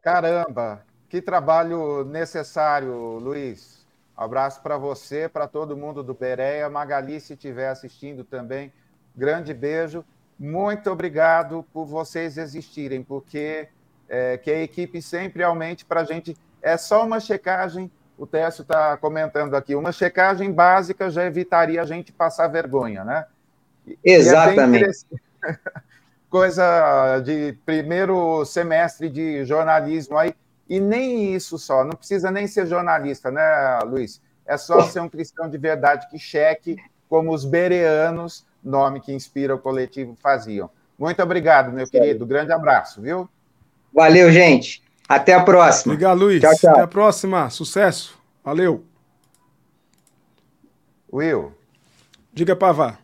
[0.00, 3.84] Caramba, que trabalho necessário, Luiz.
[4.16, 6.70] abraço para você, para todo mundo do Bereia.
[6.70, 8.72] Magali, se estiver assistindo também,
[9.16, 10.04] grande beijo.
[10.38, 13.68] Muito obrigado por vocês existirem, porque
[14.08, 16.36] é, que a equipe sempre aumente para a gente.
[16.62, 21.84] É só uma checagem o Técio está comentando aqui, uma checagem básica já evitaria a
[21.84, 23.26] gente passar vergonha, né?
[24.04, 25.06] Exatamente.
[25.44, 25.56] É
[26.28, 30.34] Coisa de primeiro semestre de jornalismo aí,
[30.68, 34.20] e nem isso só, não precisa nem ser jornalista, né, Luiz?
[34.44, 36.76] É só ser um cristão de verdade que cheque,
[37.08, 40.68] como os bereanos, nome que inspira o coletivo, faziam.
[40.98, 42.26] Muito obrigado, meu querido.
[42.26, 43.28] Grande abraço, viu?
[43.92, 44.82] Valeu, gente.
[45.08, 45.94] Até a próxima.
[45.94, 46.40] Obrigado, Luiz.
[46.40, 46.70] Tchau, tchau.
[46.72, 47.50] Até a próxima.
[47.50, 48.18] Sucesso.
[48.44, 48.84] Valeu.
[51.12, 51.52] Will.
[52.32, 52.98] Diga, Pavá.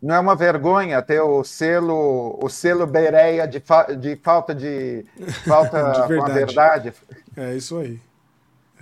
[0.00, 5.04] Não é uma vergonha ter o selo, o selo Bereia de, fa de falta de
[5.44, 6.16] falta de verdade.
[6.16, 6.92] com a verdade?
[7.36, 7.98] É isso aí.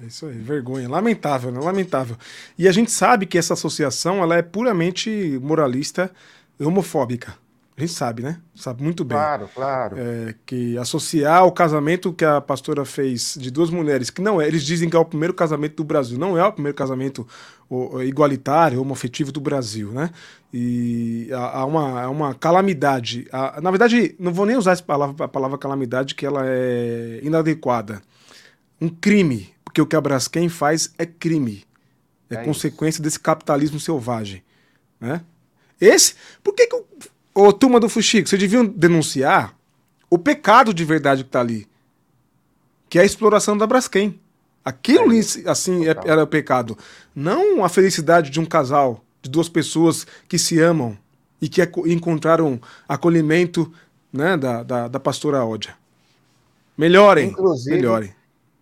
[0.03, 0.89] É isso aí, vergonha.
[0.89, 1.61] Lamentável, né?
[1.61, 2.17] Lamentável.
[2.59, 6.11] E a gente sabe que essa associação ela é puramente moralista
[6.59, 7.35] e homofóbica.
[7.77, 8.41] A gente sabe, né?
[8.55, 9.19] Sabe muito bem.
[9.19, 9.97] Claro, claro.
[9.99, 14.47] É, que associar o casamento que a pastora fez de duas mulheres, que não é,
[14.47, 17.27] eles dizem que é o primeiro casamento do Brasil, não é o primeiro casamento
[18.07, 20.11] igualitário, homoafetivo do Brasil, né?
[20.53, 23.27] E há uma, há uma calamidade.
[23.33, 27.19] Há, na verdade, não vou nem usar essa palavra, a palavra calamidade, que ela é
[27.25, 28.01] inadequada.
[28.81, 31.65] Um crime, porque o que a Braskem faz é crime.
[32.31, 33.03] É, é consequência isso.
[33.03, 34.45] desse capitalismo selvagem,
[35.01, 35.23] né?
[35.81, 36.77] Esse, por que, que
[37.35, 39.57] Ô, turma do Fuxico, vocês deviam denunciar
[40.09, 41.67] o pecado de verdade que tá ali.
[42.89, 44.21] Que é a exploração da Braskem.
[44.65, 46.79] Aquilo, é assim, é, era o pecado.
[47.15, 50.97] Não a felicidade de um casal, de duas pessoas que se amam
[51.43, 53.71] e que encontraram acolhimento
[54.13, 55.75] né, da, da, da pastora Ódia.
[56.79, 58.15] Melhorem, inclusive, melhorem.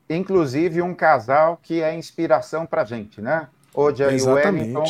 [0.09, 3.49] Inclusive um casal que é inspiração pra gente, né?
[3.75, 4.85] Ódia e Wellington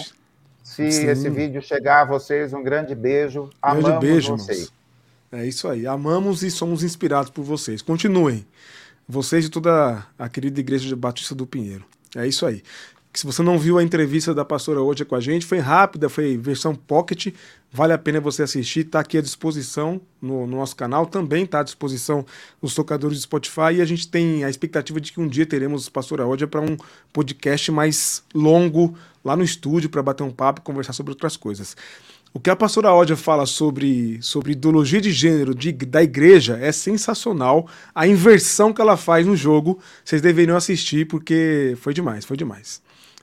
[0.62, 1.06] se Sim.
[1.06, 3.50] esse vídeo chegar a vocês, um grande beijo.
[3.62, 4.72] Grande Amamos beijo, vocês.
[5.30, 5.86] É isso aí.
[5.86, 7.82] Amamos e somos inspirados por vocês.
[7.82, 8.46] Continuem.
[9.08, 11.84] Vocês e toda a querida Igreja de Batista do Pinheiro.
[12.14, 12.62] É isso aí.
[13.14, 16.38] Se você não viu a entrevista da pastora hoje com a gente, foi rápida, foi
[16.38, 17.26] versão pocket.
[17.70, 18.86] Vale a pena você assistir.
[18.86, 21.04] Está aqui à disposição no, no, nosso canal.
[21.04, 22.24] Também está à disposição
[22.60, 23.74] nos tocadores de Spotify.
[23.74, 26.74] E a gente tem a expectativa de que um dia teremos Pastora Ódia para um
[27.12, 31.76] podcast mais longo lá no estúdio para bater um papo e conversar sobre outras coisas.
[32.32, 36.72] O que a pastora Ódia fala sobre, sobre ideologia de gênero de, da igreja é
[36.72, 37.68] sensacional.
[37.94, 42.80] A inversão que ela faz no jogo, vocês deveriam assistir porque foi demais, foi demais.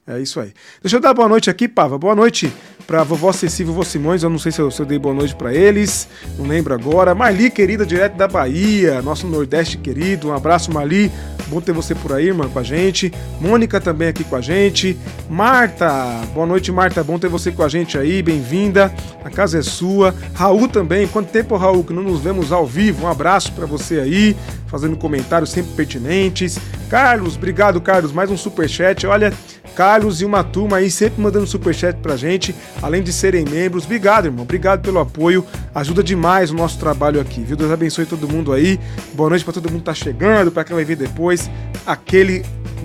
[0.09, 0.51] É isso aí.
[0.81, 1.95] Deixa eu dar boa noite aqui, Pava.
[1.95, 2.51] Boa noite
[2.87, 4.23] para vovó Ceci e vovô Simões.
[4.23, 7.13] Eu não sei se eu, se eu dei boa noite para eles, não lembro agora.
[7.13, 10.29] Marli, querida, direto da Bahia, nosso Nordeste querido.
[10.29, 11.11] Um abraço, Marli.
[11.45, 13.13] Bom ter você por aí, irmã, com a gente.
[13.39, 14.97] Mônica também aqui com a gente.
[15.29, 15.87] Marta,
[16.33, 17.03] boa noite, Marta.
[17.03, 18.91] Bom ter você com a gente aí, bem-vinda.
[19.23, 20.15] A casa é sua.
[20.33, 21.07] Raul também.
[21.07, 23.05] Quanto tempo, Raul, que não nos vemos ao vivo?
[23.05, 24.35] Um abraço para você aí,
[24.65, 26.57] fazendo comentários sempre pertinentes.
[26.89, 28.11] Carlos, obrigado, Carlos.
[28.11, 29.05] Mais um super chat.
[29.05, 29.31] Olha,
[29.75, 33.85] Carlos e uma turma aí sempre mandando superchat pra gente, além de serem membros.
[33.85, 34.43] Obrigado, irmão.
[34.43, 35.45] Obrigado pelo apoio.
[35.75, 37.57] Ajuda demais o nosso trabalho aqui, viu?
[37.57, 38.79] Deus abençoe todo mundo aí.
[39.13, 41.49] Boa noite para todo mundo que tá chegando, para quem vai vir depois.
[41.85, 42.43] Aquele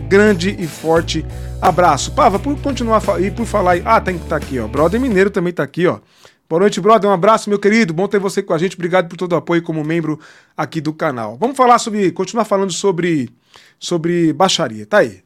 [0.08, 1.24] grande e forte
[1.60, 2.12] abraço.
[2.12, 4.66] Pava, por continuar e por falar, ah, tem que tá aqui, ó.
[4.66, 6.00] Brother Mineiro também tá aqui, ó.
[6.48, 7.08] Boa noite, brother.
[7.08, 7.94] Um abraço, meu querido.
[7.94, 8.74] Bom ter você com a gente.
[8.74, 10.20] Obrigado por todo o apoio como membro
[10.56, 11.38] aqui do canal.
[11.38, 13.30] Vamos falar sobre, continuar falando sobre
[13.78, 14.86] sobre baixaria.
[14.86, 15.24] Tá aí.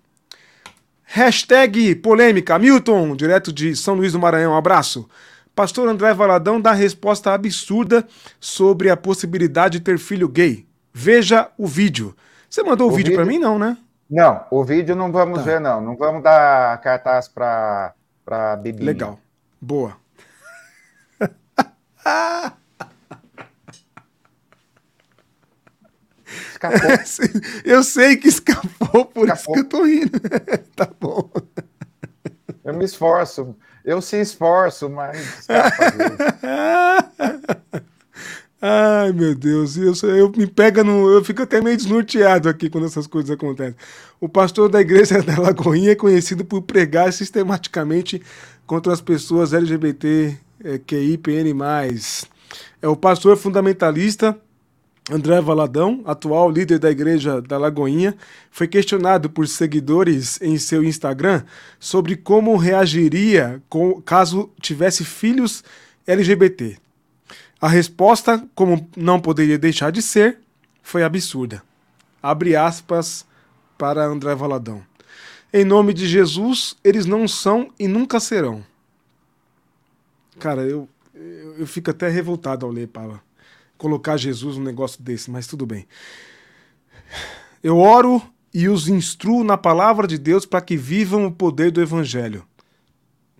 [1.11, 2.59] Hashtag polêmica.
[2.59, 5.09] Milton, direto de São Luís do Maranhão, um abraço.
[5.55, 8.07] Pastor André Valadão dá resposta absurda
[8.39, 10.67] sobre a possibilidade de ter filho gay.
[10.93, 12.15] Veja o vídeo.
[12.49, 13.17] Você mandou o, o vídeo, vídeo...
[13.17, 13.79] para mim, não, né?
[14.09, 15.45] Não, o vídeo não vamos tá.
[15.45, 15.81] ver, não.
[15.81, 17.95] Não vamos dar cartaz para
[18.63, 18.85] Bibi.
[18.85, 19.19] Legal.
[19.59, 19.97] Boa.
[26.75, 27.41] Escapou.
[27.64, 29.35] eu sei que escapou, por escapou.
[29.35, 30.21] isso que eu tô rindo.
[30.77, 31.31] tá bom.
[32.64, 33.57] Eu me esforço.
[33.85, 35.47] Eu se esforço, mas
[38.61, 41.09] Ai, meu Deus, eu, eu me pega no.
[41.09, 43.77] Eu fico até meio desnorteado aqui quando essas coisas acontecem.
[44.21, 48.21] O pastor da igreja da Lagoinha é conhecido por pregar sistematicamente
[48.66, 51.57] contra as pessoas LGBT, é, QIPN.
[52.83, 54.37] É o pastor fundamentalista
[55.11, 58.15] André Valadão, atual líder da igreja da Lagoinha,
[58.51, 61.45] foi questionado por seguidores em seu Instagram
[61.81, 63.63] sobre como reagiria
[64.05, 65.65] caso tivesse filhos
[66.07, 66.77] LGBT.
[67.59, 70.41] A resposta, como não poderia deixar de ser,
[70.83, 71.63] foi absurda.
[72.23, 73.25] Abre aspas
[73.79, 74.83] para André Valadão.
[75.51, 78.63] Em nome de Jesus, eles não são e nunca serão.
[80.39, 83.27] Cara, eu, eu, eu fico até revoltado ao ler, Paula
[83.79, 85.87] colocar Jesus num negócio desse, mas tudo bem.
[87.62, 88.20] Eu oro
[88.53, 92.45] e os instruo na palavra de Deus para que vivam o poder do Evangelho,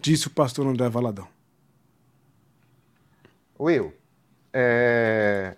[0.01, 1.27] disse o pastor André Valadão.
[3.59, 3.93] Will,
[4.53, 5.57] é...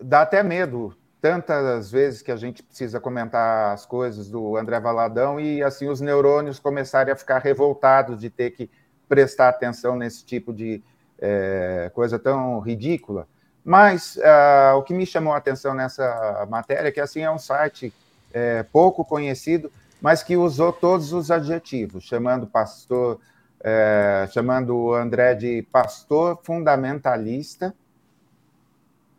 [0.00, 5.38] dá até medo tantas vezes que a gente precisa comentar as coisas do André Valadão
[5.38, 8.70] e assim os neurônios começarem a ficar revoltados de ter que
[9.08, 10.82] prestar atenção nesse tipo de
[11.18, 13.28] é, coisa tão ridícula.
[13.64, 17.38] Mas uh, o que me chamou a atenção nessa matéria é que assim é um
[17.38, 17.92] site
[18.32, 23.20] é, pouco conhecido, mas que usou todos os adjetivos, chamando pastor,
[23.62, 27.74] é, chamando o André de pastor fundamentalista,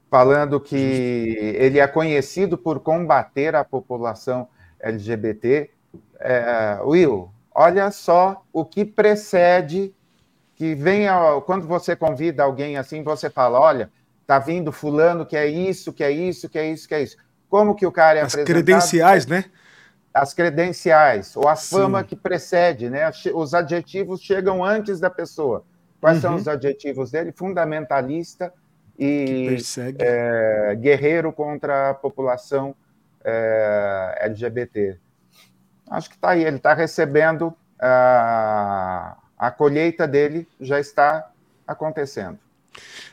[0.10, 0.76] falando que
[1.58, 4.48] ele é conhecido por combater a população
[4.80, 5.70] LGBT.
[6.20, 9.94] É, Will, olha só o que precede
[10.56, 13.90] que venha quando você convida alguém assim, você fala, olha
[14.32, 17.18] Tá vindo fulano que é isso, que é isso, que é isso, que é isso.
[17.50, 19.44] Como que o cara é As credenciais, né?
[20.14, 22.06] As credenciais, ou a fama Sim.
[22.06, 23.12] que precede, né?
[23.36, 25.66] Os adjetivos chegam antes da pessoa.
[26.00, 26.22] Quais uhum.
[26.22, 27.34] são os adjetivos dele?
[27.34, 28.54] Fundamentalista
[28.98, 29.58] e
[30.00, 32.74] é, guerreiro contra a população
[33.26, 34.98] é, LGBT.
[35.90, 41.30] Acho que está aí, ele está recebendo a, a colheita dele já está
[41.68, 42.40] acontecendo.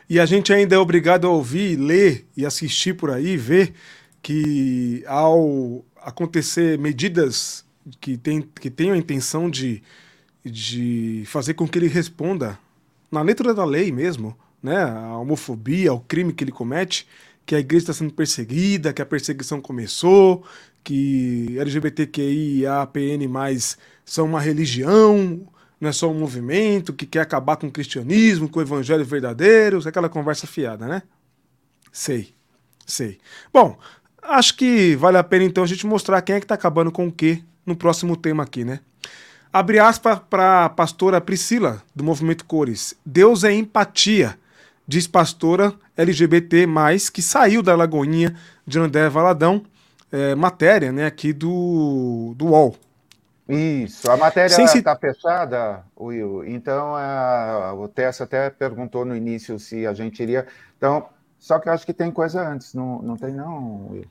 [0.08, 3.74] E a gente ainda é obrigado a ouvir, ler e assistir por aí, ver
[4.22, 7.64] que ao acontecer medidas
[8.00, 9.82] que, tem, que tenham a intenção de,
[10.44, 12.58] de fazer com que ele responda
[13.10, 17.06] na letra da lei mesmo, né, a homofobia, ao crime que ele comete,
[17.46, 20.44] que a igreja está sendo perseguida, que a perseguição começou,
[20.84, 23.28] que LGBTQIA, PN+,
[24.04, 25.46] são uma religião,
[25.80, 29.80] não é só um movimento que quer acabar com o cristianismo, com o evangelho verdadeiro,
[29.86, 31.02] aquela conversa fiada, né?
[31.92, 32.34] Sei,
[32.86, 33.18] sei.
[33.52, 33.78] Bom,
[34.22, 37.06] acho que vale a pena então a gente mostrar quem é que tá acabando com
[37.06, 38.80] o quê no próximo tema aqui, né?
[39.52, 42.94] Abre aspas para a pastora Priscila, do Movimento Cores.
[43.04, 44.38] Deus é empatia,
[44.86, 46.66] diz pastora LGBT,
[47.12, 49.64] que saiu da Lagoinha de André Valadão,
[50.12, 52.76] é, matéria né, aqui do, do UOL.
[53.48, 56.44] Isso, a matéria está fechada, Will.
[56.46, 60.46] Então, a, o Tessa até perguntou no início se a gente iria.
[60.76, 64.04] Então, só que eu acho que tem coisa antes, não, não tem, não, Will.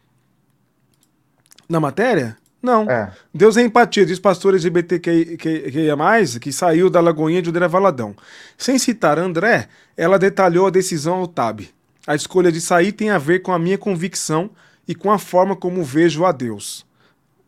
[1.70, 2.36] Na matéria?
[2.62, 2.90] Não.
[2.90, 3.12] É.
[3.32, 5.96] Deus é empatia, diz pastor LGBTQIA+,
[6.42, 8.16] que saiu da Lagoinha de André Valadão.
[8.58, 11.70] Sem citar André, ela detalhou a decisão ao TAB.
[12.08, 14.50] A escolha de sair tem a ver com a minha convicção
[14.88, 16.86] e com a forma como vejo a Deus.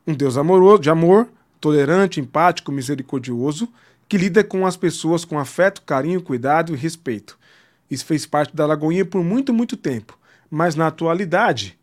[0.05, 1.27] Um Deus amoroso, de amor,
[1.60, 3.72] tolerante, empático, misericordioso,
[4.07, 7.38] que lida com as pessoas com afeto, carinho, cuidado e respeito.
[7.89, 10.18] Isso fez parte da Lagoinha por muito, muito tempo.
[10.49, 11.78] Mas na atualidade,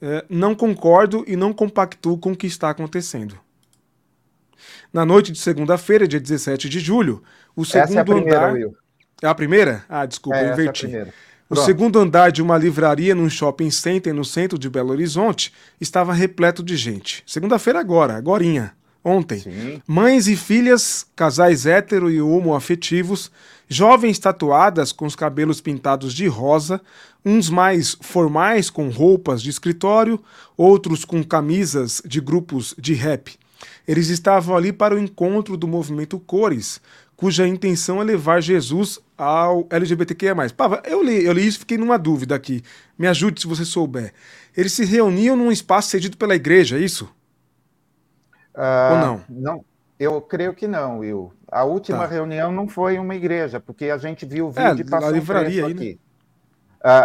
[0.00, 3.38] é, não concordo e não compactuo com o que está acontecendo.
[4.92, 7.22] Na noite de segunda-feira, dia 17 de julho,
[7.54, 8.52] o segundo essa é a primeira, andar.
[8.54, 8.76] Will.
[9.22, 9.84] É a primeira?
[9.88, 10.94] Ah, desculpa, é, eu inverti.
[10.94, 11.12] É
[11.48, 16.12] o segundo andar de uma livraria num shopping center no centro de Belo Horizonte estava
[16.12, 17.22] repleto de gente.
[17.24, 18.75] Segunda-feira agora, agorinha
[19.06, 19.38] ontem.
[19.38, 19.80] Sim.
[19.86, 23.30] Mães e filhas, casais hétero e homoafetivos,
[23.68, 26.80] jovens tatuadas com os cabelos pintados de rosa,
[27.24, 30.20] uns mais formais com roupas de escritório,
[30.56, 33.32] outros com camisas de grupos de rap.
[33.86, 36.80] Eles estavam ali para o encontro do movimento Cores,
[37.16, 40.34] cuja intenção é levar Jesus ao LGBTQIA+.
[40.50, 42.62] Pava, eu li, eu li isso e fiquei numa dúvida aqui.
[42.98, 44.12] Me ajude se você souber.
[44.56, 47.08] Eles se reuniam num espaço cedido pela igreja, é isso?
[48.56, 49.24] Uh, Ou não?
[49.28, 49.64] Não,
[49.98, 51.32] eu creio que não, Will.
[51.50, 52.06] A última tá.
[52.06, 55.66] reunião não foi uma igreja, porque a gente viu o é, vídeo é, passou livraria
[55.66, 55.82] um aqui.
[55.82, 55.98] Aí, né?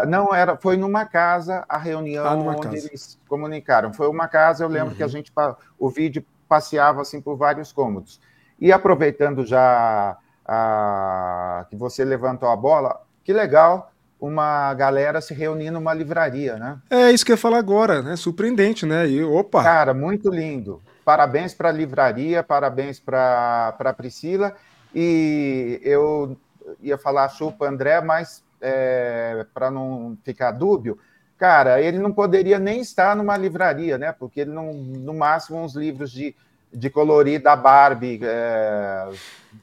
[0.04, 2.88] Uh, não era, foi numa casa a reunião ah, onde casa.
[2.88, 3.94] eles comunicaram.
[3.94, 4.96] Foi uma casa, eu lembro uhum.
[4.96, 5.12] que a uhum.
[5.12, 5.32] gente
[5.80, 8.20] o vídeo passeava assim por vários cômodos.
[8.60, 15.72] E aproveitando já a, que você levantou a bola, que legal uma galera se reunir
[15.72, 16.78] numa livraria, né?
[16.90, 18.16] É isso que eu ia falar agora, né?
[18.16, 19.08] Surpreendente, né?
[19.08, 19.64] E, opa!
[19.64, 20.80] Cara, muito lindo
[21.12, 24.56] parabéns para a livraria, parabéns para a Priscila.
[24.96, 26.38] E eu
[26.80, 30.98] ia falar chupa André, mas é, para não ficar dúbio,
[31.38, 34.14] cara, ele não poderia nem estar numa livraria, né?
[34.14, 36.34] Porque ele não, no máximo, uns livros de,
[36.72, 39.10] de colorir da Barbie é,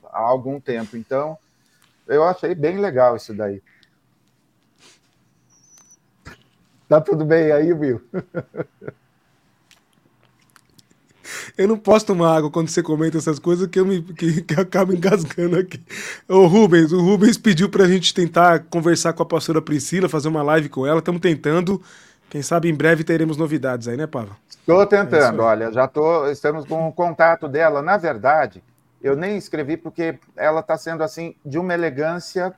[0.04, 0.98] há algum tempo.
[0.98, 1.38] Então,
[2.06, 3.62] eu achei bem legal isso daí.
[6.86, 8.02] Tá tudo bem aí, Will?
[11.56, 14.54] Eu não posso tomar água quando você comenta essas coisas que eu, me, que, que
[14.54, 15.80] eu acabo engasgando aqui.
[16.28, 20.42] O Rubens, o Rubens pediu pra gente tentar conversar com a pastora Priscila, fazer uma
[20.42, 20.98] live com ela.
[20.98, 21.82] Estamos tentando.
[22.30, 24.36] Quem sabe em breve teremos novidades aí, né, Pava?
[24.50, 27.80] Estou tentando, é olha, já tô, estamos com o contato dela.
[27.80, 28.62] Na verdade,
[29.00, 32.54] eu nem escrevi porque ela está sendo assim de uma elegância.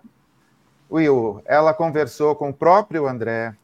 [0.90, 3.54] Will, ela conversou com o próprio André,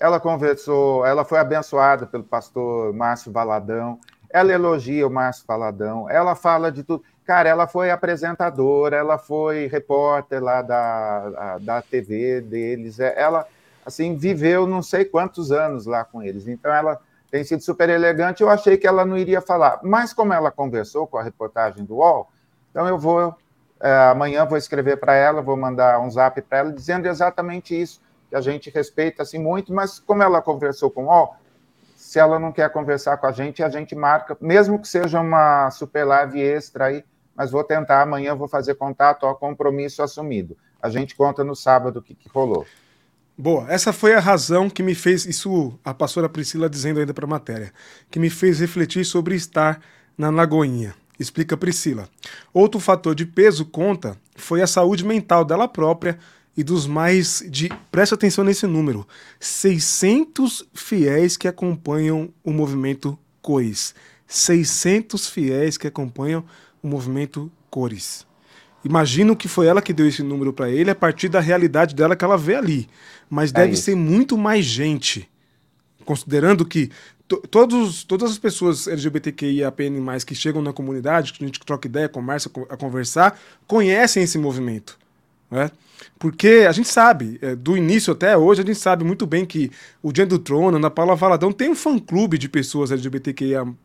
[0.00, 4.00] ela conversou, ela foi abençoada pelo pastor Márcio Valadão,
[4.32, 7.04] ela elogia o Márcio Faladão, ela fala de tudo.
[7.24, 13.46] Cara, ela foi apresentadora, ela foi repórter lá da, da TV deles, é, ela,
[13.86, 16.48] assim, viveu não sei quantos anos lá com eles.
[16.48, 16.98] Então, ela
[17.30, 18.42] tem sido super elegante.
[18.42, 21.96] Eu achei que ela não iria falar, mas como ela conversou com a reportagem do
[21.96, 22.28] UOL,
[22.70, 23.34] então eu vou,
[23.80, 28.00] é, amanhã vou escrever para ela, vou mandar um zap para ela dizendo exatamente isso,
[28.28, 31.36] que a gente respeita assim muito, mas como ela conversou com o UOL,
[32.12, 35.70] se ela não quer conversar com a gente, a gente marca, mesmo que seja uma
[35.70, 37.02] super live extra aí,
[37.34, 40.54] mas vou tentar, amanhã vou fazer contato, ó, compromisso assumido.
[40.82, 42.66] A gente conta no sábado o que, que rolou.
[43.34, 47.24] Boa, essa foi a razão que me fez, isso a pastora Priscila dizendo ainda para
[47.24, 47.72] a matéria,
[48.10, 49.80] que me fez refletir sobre estar
[50.18, 50.94] na Lagoinha.
[51.18, 52.10] Explica Priscila.
[52.52, 56.18] Outro fator de peso conta foi a saúde mental dela própria
[56.56, 57.70] e dos mais de.
[57.90, 59.06] Presta atenção nesse número:
[59.40, 63.94] 600 fiéis que acompanham o movimento Cores.
[64.26, 66.44] 600 fiéis que acompanham
[66.82, 68.26] o movimento Cores.
[68.84, 72.16] Imagino que foi ela que deu esse número para ele a partir da realidade dela
[72.16, 72.88] que ela vê ali.
[73.30, 75.28] Mas é deve ser muito mais gente,
[76.04, 76.90] considerando que
[77.50, 82.50] todos, todas as pessoas LGBTQIAPN+, que chegam na comunidade, que a gente troca ideia, começa
[82.68, 84.98] a conversar, conhecem esse movimento.
[85.52, 85.70] Né?
[86.18, 89.70] Porque a gente sabe, é, do início até hoje, a gente sabe muito bem que
[90.02, 93.76] o Dia do Trono, na Paula Valadão, tem um fã-clube de pessoas LGBTQIAPN+,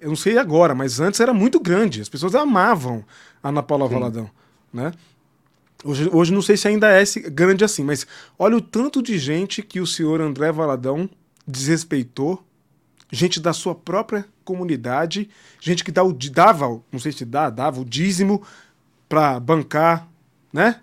[0.00, 2.00] eu não sei agora, mas antes era muito grande.
[2.00, 3.04] As pessoas amavam
[3.42, 3.94] a Ana Paula Sim.
[3.94, 4.30] Valadão,
[4.72, 4.92] né?
[5.82, 8.06] Hoje, hoje não sei se ainda é grande assim, mas
[8.38, 11.10] olha o tanto de gente que o senhor André Valadão
[11.44, 12.44] desrespeitou,
[13.10, 15.28] gente da sua própria comunidade,
[15.60, 18.42] gente que dá o, dava, não sei se dá, dava o dízimo
[19.08, 20.09] para bancar
[20.52, 20.80] né?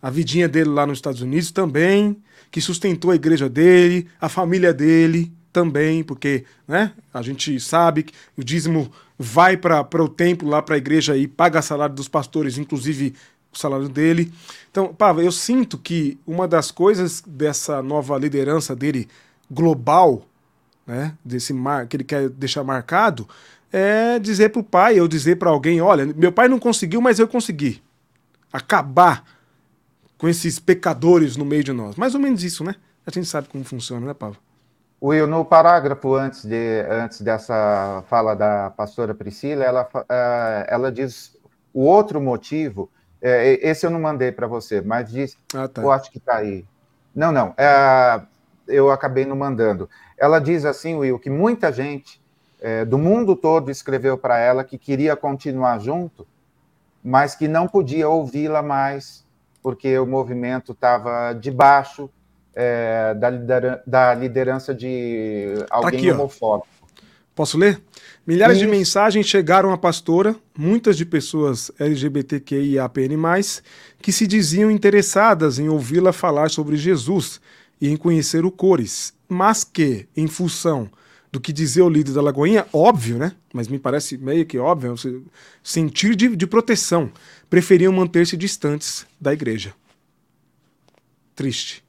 [0.00, 2.16] A vidinha dele lá nos Estados Unidos também,
[2.50, 8.12] que sustentou a igreja dele, a família dele também, porque né, a gente sabe que
[8.36, 12.58] o dízimo vai para o templo, lá para a igreja e paga salário dos pastores,
[12.58, 13.14] inclusive
[13.52, 14.32] o salário dele.
[14.70, 19.08] Então, Pava, eu sinto que uma das coisas dessa nova liderança dele
[19.50, 20.26] global
[20.86, 23.28] né, desse mar, que ele quer deixar marcado,
[23.72, 27.18] é dizer para o pai ou dizer para alguém: olha, meu pai não conseguiu, mas
[27.18, 27.82] eu consegui.
[28.52, 29.24] Acabar
[30.18, 31.96] com esses pecadores no meio de nós.
[31.96, 32.76] Mais ou menos isso, né?
[33.06, 34.38] A gente sabe como funciona, né, Pablo?
[35.02, 41.36] Will, no parágrafo antes, de, antes dessa fala da pastora Priscila, ela, é, ela diz
[41.74, 42.88] o outro motivo,
[43.20, 45.82] é, esse eu não mandei para você, mas diz, ah, tá.
[45.82, 46.64] eu acho que está aí.
[47.12, 48.22] Não, não, é,
[48.68, 49.90] eu acabei não mandando.
[50.16, 52.22] Ela diz assim, Will, que muita gente
[52.60, 56.24] é, do mundo todo escreveu para ela que queria continuar junto,
[57.02, 59.24] mas que não podia ouvi-la mais,
[59.62, 62.08] porque o movimento estava debaixo
[62.54, 66.68] é, da, lidera da, liderança de alguém Aqui, homofóbico.
[67.34, 67.80] Posso ler?
[68.26, 68.66] Milhares Isso.
[68.66, 73.16] de mensagens chegaram à pastora, muitas de pessoas LGBTQIAPN+,
[74.00, 77.40] que se diziam interessadas em ouvi-la falar sobre Jesus
[77.80, 80.88] e em conhecer o Cores, mas que, em função
[81.32, 83.32] do que dizia o líder da Lagoinha, óbvio, né?
[83.54, 84.94] Mas me parece meio que óbvio,
[85.62, 87.10] sentir de, de proteção,
[87.48, 89.74] preferiam manter-se distantes da igreja.
[91.34, 91.82] Triste.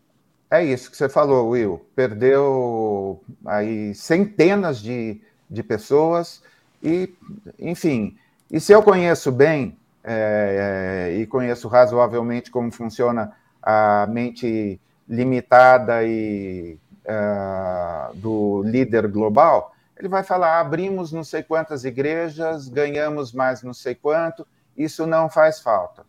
[0.50, 1.86] É isso que você falou, Will.
[1.94, 5.20] Perdeu aí centenas de,
[5.50, 6.42] de pessoas
[6.82, 7.14] e,
[7.60, 8.16] enfim.
[8.50, 14.80] E se eu conheço bem é, é, e conheço razoavelmente como funciona a mente
[15.10, 23.32] limitada e uh, do líder global, ele vai falar: abrimos não sei quantas igrejas, ganhamos
[23.32, 24.46] mais não sei quanto,
[24.76, 26.06] isso não faz falta.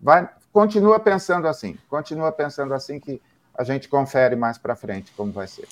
[0.00, 3.20] Vai, continua pensando assim, continua pensando assim que
[3.54, 5.68] a gente confere mais para frente como vai ser.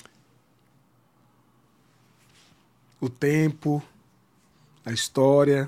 [2.99, 3.81] O tempo,
[4.85, 5.67] a história.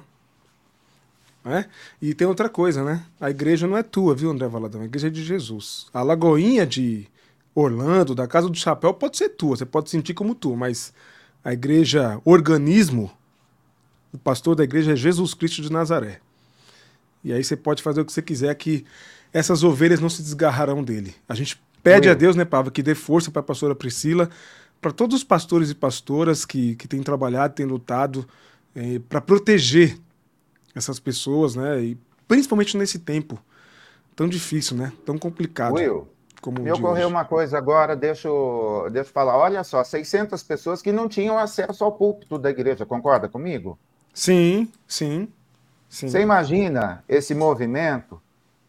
[1.44, 1.66] Né?
[2.02, 3.04] E tem outra coisa, né?
[3.20, 4.82] A igreja não é tua, viu, André Valadão?
[4.82, 5.88] A igreja é de Jesus.
[5.94, 7.08] A lagoinha de
[7.56, 10.94] Orlando, da Casa do Chapéu, pode ser tua, você pode sentir como tu, mas
[11.44, 13.12] a igreja, organismo,
[14.12, 16.20] o pastor da igreja é Jesus Cristo de Nazaré.
[17.24, 18.86] E aí você pode fazer o que você quiser, que
[19.32, 21.16] essas ovelhas não se desgarrarão dele.
[21.28, 24.30] A gente Pede a Deus, né, Pava, que dê força para a pastora Priscila,
[24.80, 28.26] para todos os pastores e pastoras que, que têm trabalhado, têm lutado
[28.74, 29.98] é, para proteger
[30.74, 31.84] essas pessoas, né?
[31.84, 33.38] E principalmente nesse tempo
[34.16, 34.94] tão difícil, né?
[35.06, 35.76] Tão complicado.
[35.76, 36.08] Will,
[36.44, 39.38] como me ocorreu uma coisa agora, deixa eu, deixa eu falar.
[39.38, 43.80] Olha só, 600 pessoas que não tinham acesso ao púlpito da igreja, concorda comigo?
[44.14, 45.30] Sim, sim.
[45.88, 46.10] sim.
[46.10, 48.22] Você imagina esse movimento?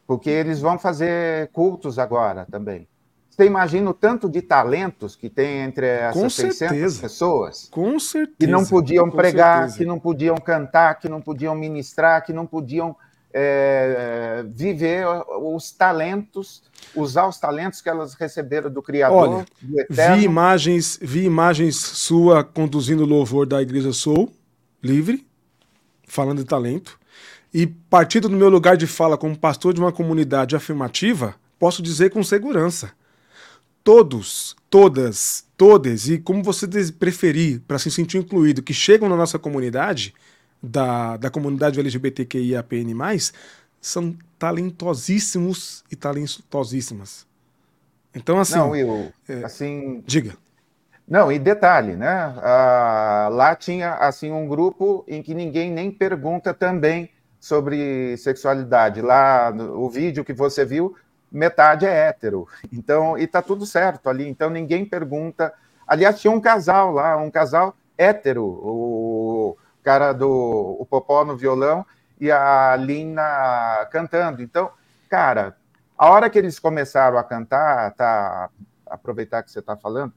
[0.06, 2.86] Porque eles vão fazer cultos agora também.
[3.28, 7.02] Você imagina o tanto de talentos que tem entre essas com 600 certeza.
[7.02, 7.68] pessoas?
[7.72, 8.36] Com certeza.
[8.38, 9.78] Que não podiam pregar, certeza.
[9.78, 12.94] que não podiam cantar, que não podiam ministrar, que não podiam
[13.34, 15.04] é, viver
[15.42, 16.62] os talentos,
[16.94, 20.16] usar os talentos que elas receberam do Criador, Olha, do Eterno.
[20.16, 24.32] Vi imagens, vi imagens sua conduzindo o louvor da Igreja Sou,
[24.80, 25.26] livre,
[26.06, 26.96] falando de talento.
[27.52, 32.10] E partindo do meu lugar de fala como pastor de uma comunidade afirmativa, posso dizer
[32.10, 32.92] com segurança
[33.84, 39.38] todos, todas, todas, e como você preferir para se sentir incluído, que chegam na nossa
[39.38, 40.14] comunidade,
[40.64, 42.94] da, da comunidade LGBTQIAPN+,
[43.80, 47.26] são talentosíssimos e talentosíssimas.
[48.14, 48.58] Então, assim...
[48.58, 50.02] Não, Will, é, assim...
[50.06, 50.36] Diga.
[51.06, 52.34] Não, e detalhe, né?
[52.38, 59.02] Ah, lá tinha, assim, um grupo em que ninguém nem pergunta também sobre sexualidade.
[59.02, 60.96] Lá, o vídeo que você viu
[61.34, 62.48] metade é hétero.
[62.72, 64.26] Então, e tá tudo certo ali.
[64.28, 65.52] Então ninguém pergunta.
[65.86, 71.86] Aliás, tinha um casal lá, um casal hétero, o cara do o Popó no violão
[72.18, 74.42] e a Lina cantando.
[74.42, 74.70] Então,
[75.08, 75.56] cara,
[75.96, 78.50] a hora que eles começaram a cantar, tá,
[78.86, 80.12] aproveitar que você está falando,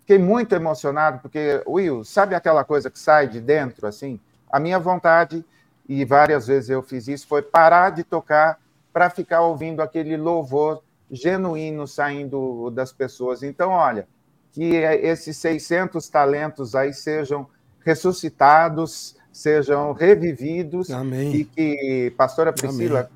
[0.00, 4.18] fiquei muito emocionado, porque, Will, sabe aquela coisa que sai de dentro, assim?
[4.50, 5.44] A minha vontade,
[5.88, 8.58] e várias vezes eu fiz isso, foi parar de tocar
[8.92, 13.42] para ficar ouvindo aquele louvor genuíno saindo das pessoas.
[13.42, 14.08] Então, olha,
[14.52, 17.48] que esses 600 talentos aí sejam
[17.84, 21.34] ressuscitados, sejam revividos Amém.
[21.34, 23.10] e que pastora Priscila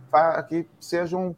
[0.48, 1.34] que seja um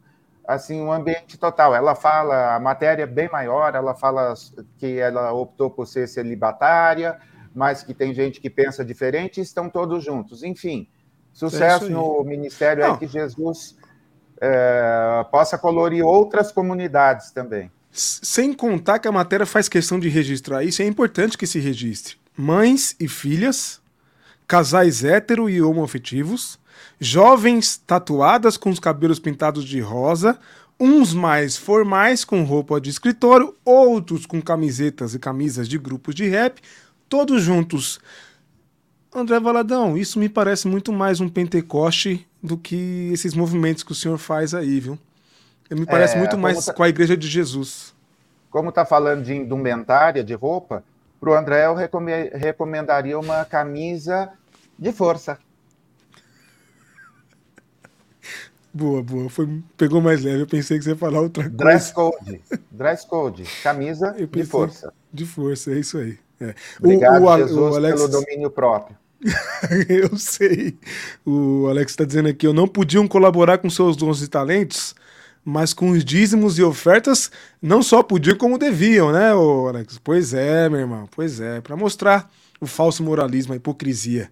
[0.47, 1.73] assim um ambiente total.
[1.73, 4.33] Ela fala a matéria é bem maior, ela fala
[4.77, 7.17] que ela optou por ser celibatária,
[7.53, 10.43] mas que tem gente que pensa diferente e estão todos juntos.
[10.43, 10.87] Enfim,
[11.31, 12.95] sucesso é no ministério Não.
[12.95, 13.77] é que Jesus
[14.41, 17.71] é, possa colorir outras comunidades também.
[17.91, 22.20] Sem contar que a matéria faz questão de registrar isso, é importante que se registre.
[22.41, 23.79] Mães e filhas,
[24.47, 26.59] casais hétero e homoafetivos,
[26.99, 30.39] jovens tatuadas com os cabelos pintados de rosa
[30.79, 36.27] uns mais formais, com roupa de escritório, outros com camisetas e camisas de grupos de
[36.27, 36.59] rap,
[37.07, 37.99] todos juntos.
[39.13, 43.95] André Valadão, isso me parece muito mais um Pentecoste do que esses movimentos que o
[43.95, 44.97] senhor faz aí, viu?
[45.69, 46.73] Me parece é, muito mais tá...
[46.73, 47.93] com a Igreja de Jesus.
[48.49, 50.83] Como está falando de indumentária, de roupa,
[51.21, 51.75] para o André eu
[52.33, 54.31] recomendaria uma camisa
[54.77, 55.37] de força.
[58.73, 59.29] Boa, boa.
[59.29, 60.43] Foi, pegou mais leve.
[60.43, 61.57] Eu pensei que você ia falar outra coisa.
[61.57, 62.41] Dress code.
[62.71, 63.43] Dress code.
[63.61, 64.93] Camisa de força.
[65.11, 66.17] De força, é isso aí.
[66.39, 66.55] É.
[66.79, 67.95] Obrigado, o, o, Jesus, o Alex...
[67.95, 68.97] pelo domínio próprio.
[69.89, 70.77] eu sei.
[71.25, 74.95] O Alex está dizendo aqui, eu não podiam colaborar com seus dons e talentos,
[75.43, 77.31] mas com os dízimos e ofertas
[77.61, 79.99] não só podiam como deviam, né, Alex?
[80.03, 81.07] Pois é, meu irmão.
[81.13, 82.29] Pois é, para mostrar
[82.59, 84.29] o falso moralismo, a hipocrisia.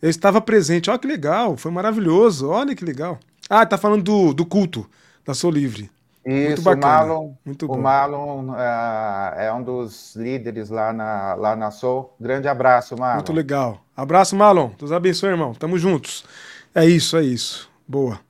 [0.00, 0.88] Eu estava presente.
[0.88, 2.48] Olha que legal, foi maravilhoso.
[2.48, 3.18] Olha que legal.
[3.50, 4.88] Ah, tá falando do, do culto
[5.24, 5.90] da Sou Livre.
[6.24, 6.86] Isso, muito bacana.
[6.86, 12.14] o Marlon, muito o Marlon uh, é um dos líderes lá na, lá na Sou.
[12.20, 13.16] Grande abraço, Marlon.
[13.16, 13.82] Muito legal.
[13.96, 14.70] Abraço, Marlon.
[14.78, 15.54] Deus abençoe, irmão.
[15.54, 16.24] Tamo juntos.
[16.74, 17.70] É isso, é isso.
[17.86, 18.20] Boa.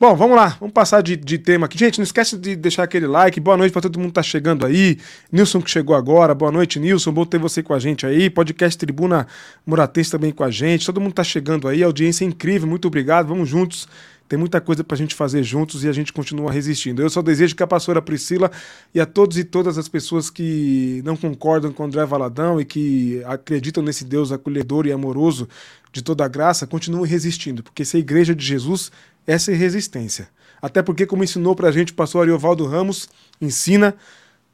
[0.00, 1.76] Bom, vamos lá, vamos passar de, de, tema aqui.
[1.76, 3.40] Gente, não esquece de deixar aquele like.
[3.40, 4.96] Boa noite para todo mundo que tá chegando aí.
[5.32, 6.32] Nilson que chegou agora.
[6.36, 7.10] Boa noite, Nilson.
[7.10, 8.30] Bom ter você com a gente aí.
[8.30, 9.26] Podcast Tribuna
[9.66, 10.86] Muratense também com a gente.
[10.86, 11.82] Todo mundo tá chegando aí.
[11.82, 12.68] Audiência incrível.
[12.68, 13.26] Muito obrigado.
[13.26, 13.88] Vamos juntos
[14.28, 17.00] tem muita coisa para a gente fazer juntos e a gente continua resistindo.
[17.00, 18.50] Eu só desejo que a pastora Priscila
[18.94, 23.22] e a todos e todas as pessoas que não concordam com André Valadão e que
[23.24, 25.48] acreditam nesse Deus acolhedor e amoroso
[25.90, 28.92] de toda a graça continuem resistindo, porque se a igreja de Jesus,
[29.28, 30.28] essa é resistência.
[30.60, 33.08] Até porque, como ensinou para a gente o pastor Ariovaldo Ramos,
[33.40, 33.94] ensina,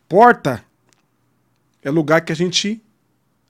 [0.07, 0.63] porta
[1.83, 2.83] é lugar que a gente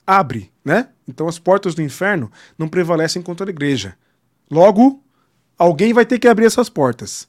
[0.07, 0.87] abre, né?
[1.05, 3.97] Então as portas do inferno não prevalecem contra a igreja.
[4.49, 5.03] Logo,
[5.57, 7.27] Alguém vai ter que abrir essas portas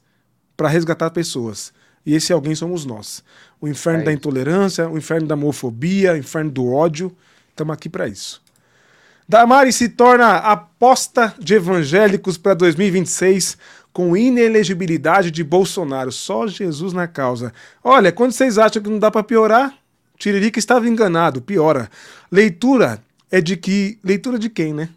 [0.55, 1.71] para resgatar pessoas.
[2.05, 3.23] E esse alguém somos nós.
[3.59, 7.15] O inferno é da intolerância, o inferno da homofobia, o inferno do ódio.
[7.49, 8.41] Estamos aqui para isso.
[9.27, 13.57] Damari se torna aposta de evangélicos para 2026
[13.97, 16.11] com inelegibilidade de Bolsonaro.
[16.11, 17.51] Só Jesus na causa.
[17.83, 19.75] Olha, quando vocês acham que não dá para piorar,
[20.19, 21.41] Tiririca estava enganado.
[21.41, 21.89] Piora.
[22.31, 23.97] Leitura é de que.
[24.03, 24.89] Leitura de quem, né?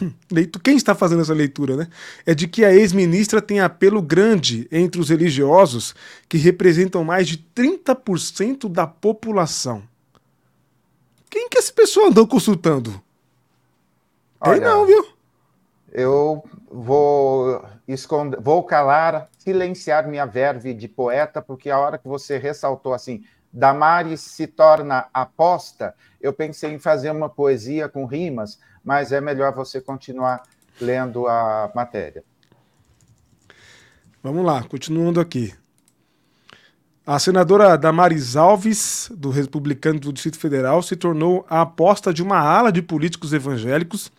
[0.64, 1.88] Quem está fazendo essa leitura, né?
[2.24, 5.94] É de que a ex-ministra tem apelo grande entre os religiosos,
[6.26, 9.82] que representam mais de 30% da população.
[11.28, 13.02] Quem que esse pessoal andou consultando?
[14.40, 15.06] Olha, tem não, viu?
[15.92, 16.42] Eu
[16.72, 17.62] vou
[18.40, 24.20] vou calar, silenciar minha verve de poeta, porque a hora que você ressaltou assim, Damares
[24.20, 29.80] se torna aposta, eu pensei em fazer uma poesia com rimas, mas é melhor você
[29.80, 30.42] continuar
[30.80, 32.22] lendo a matéria.
[34.22, 35.54] Vamos lá, continuando aqui.
[37.06, 42.38] A senadora Damares Alves, do Republicano do Distrito Federal, se tornou a aposta de uma
[42.38, 44.10] ala de políticos evangélicos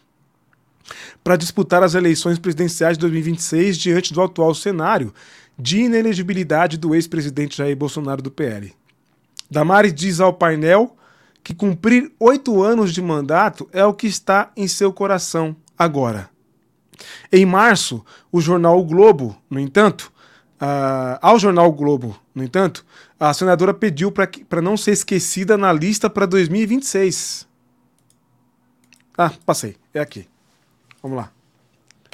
[1.23, 5.13] para disputar as eleições presidenciais de 2026 diante do atual cenário
[5.57, 8.73] de inelegibilidade do ex-presidente Jair Bolsonaro do PL.
[9.49, 10.95] Damares diz ao painel
[11.43, 16.29] que cumprir oito anos de mandato é o que está em seu coração agora.
[17.31, 20.11] Em março, o jornal o Globo, no entanto,
[20.61, 22.85] uh, ao jornal o Globo, no entanto,
[23.19, 27.47] a senadora pediu para não ser esquecida na lista para 2026.
[29.17, 30.27] Ah, passei, é aqui.
[31.01, 31.31] Vamos lá.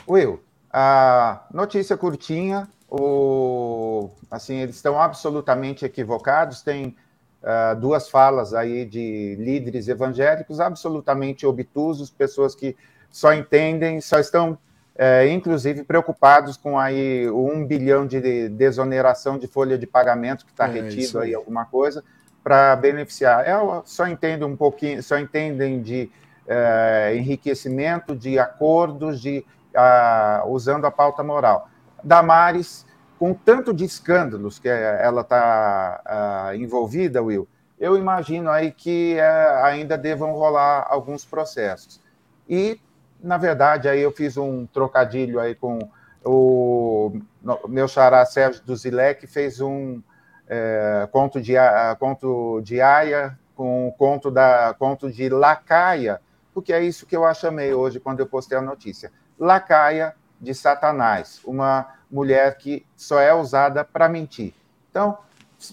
[0.08, 6.96] Will, a notícia curtinha, o, assim, eles estão absolutamente equivocados, tem
[7.42, 12.76] uh, duas falas aí de líderes evangélicos absolutamente obtusos, pessoas que
[13.10, 14.54] só entendem, só estão,
[14.96, 20.52] uh, inclusive, preocupados com aí o um bilhão de desoneração de folha de pagamento que
[20.52, 22.04] está é, retido aí, aí alguma coisa
[22.44, 23.48] para beneficiar.
[23.48, 26.12] Eu é, só entendo um pouquinho, só entendem de
[26.48, 31.70] uh, enriquecimento, de acordos, de uh, usando a pauta moral.
[32.04, 32.86] Damares
[33.18, 37.48] com tanto de escândalos que ela está envolvida, Will,
[37.80, 42.02] eu imagino aí que uh, ainda devam rolar alguns processos.
[42.48, 42.80] E,
[43.22, 45.80] na verdade, aí eu fiz um trocadilho aí com
[46.24, 47.20] o
[47.68, 51.54] meu xará Sérgio Duzilé, que fez um uh, conto, de,
[52.00, 56.22] conto de Aya com o conto, da, conto de Lacaia,
[56.54, 59.12] porque é isso que eu a chamei hoje quando eu postei a notícia.
[59.40, 64.54] Lacaia de Satanás, uma mulher que só é usada para mentir.
[64.90, 65.18] Então,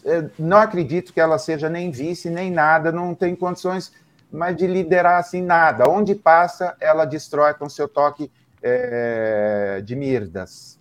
[0.04, 3.92] é, não acredito que ela seja nem vice, nem nada, não tem condições
[4.32, 5.88] mais de liderar assim nada.
[5.88, 8.30] Onde passa, ela destrói com seu toque
[8.62, 10.78] é, de mirdas.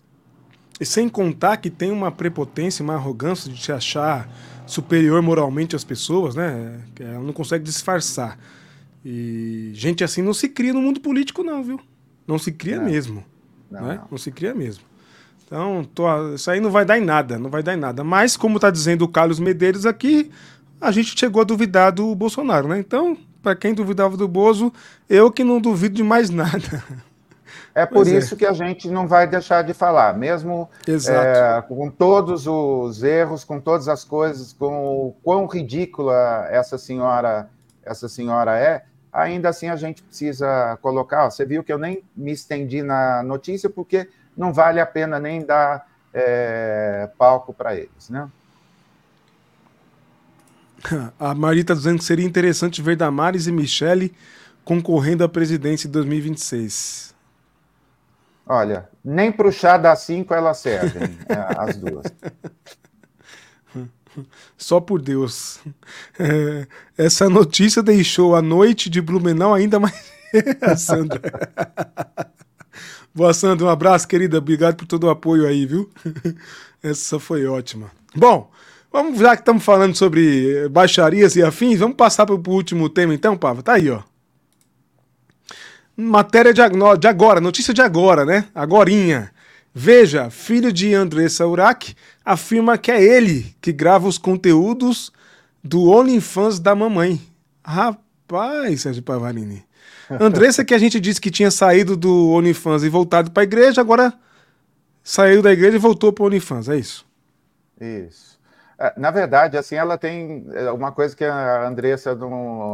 [0.80, 4.30] E sem contar que tem uma prepotência, uma arrogância de se achar
[4.66, 6.80] superior moralmente às pessoas, né?
[7.00, 8.38] Ela não consegue disfarçar.
[9.04, 11.80] E gente assim não se cria no mundo político, não, viu?
[12.28, 12.86] Não se cria não.
[12.86, 13.24] mesmo.
[13.72, 13.96] Não, né?
[13.96, 14.08] não.
[14.12, 14.84] não se cria mesmo.
[15.46, 18.04] Então, tô, isso aí não vai dar em nada, não vai dar em nada.
[18.04, 20.30] Mas, como está dizendo o Carlos Medeiros aqui,
[20.80, 22.78] a gente chegou a duvidar do Bolsonaro, né?
[22.78, 24.72] Então, para quem duvidava do Bozo,
[25.10, 26.84] eu que não duvido de mais nada.
[27.74, 28.18] É por pois é.
[28.18, 28.38] isso é.
[28.38, 33.60] que a gente não vai deixar de falar, mesmo é, com todos os erros, com
[33.60, 37.50] todas as coisas, com o quão ridícula essa senhora,
[37.90, 41.30] essa senhora é, ainda assim a gente precisa colocar.
[41.30, 45.44] Você viu que eu nem me estendi na notícia porque não vale a pena nem
[45.44, 48.30] dar é, palco para eles, né?
[51.20, 54.16] A Marita tá dizendo que seria interessante ver Damares e Michele
[54.64, 57.16] concorrendo à presidência em 2026.
[58.46, 62.06] Olha, nem para o chá das cinco elas servem, é, as duas.
[64.58, 65.60] Só por Deus.
[66.22, 70.12] É, essa notícia deixou a noite de Blumenau ainda mais.
[70.78, 71.22] Sandra.
[73.16, 73.66] Boa, Sandra.
[73.66, 74.38] Um abraço, querida.
[74.38, 75.90] Obrigado por todo o apoio aí, viu?
[76.84, 77.90] Essa foi ótima.
[78.14, 78.52] Bom,
[78.92, 83.14] vamos, já que estamos falando sobre baixarias e afins, vamos passar para o último tema
[83.14, 83.64] então, Pava?
[83.64, 84.02] Tá aí, ó.
[85.96, 86.62] Matéria de,
[87.00, 88.46] de agora, notícia de agora, né?
[88.54, 89.32] Agorinha.
[89.74, 91.96] Veja, filho de Andressa Urach
[92.26, 95.12] afirma que é ele que grava os conteúdos
[95.64, 97.22] do OnlyFans da mamãe.
[97.64, 99.66] Rapaz, Sérgio Pavarini.
[100.20, 103.82] Andressa que a gente disse que tinha saído do OnlyFans e voltado para a igreja,
[103.82, 104.14] agora
[105.04, 107.06] saiu da igreja e voltou para o OnlyFans, é isso?
[107.80, 108.40] Isso.
[108.80, 112.18] É, na verdade, assim, ela tem é, uma coisa que a Andressa,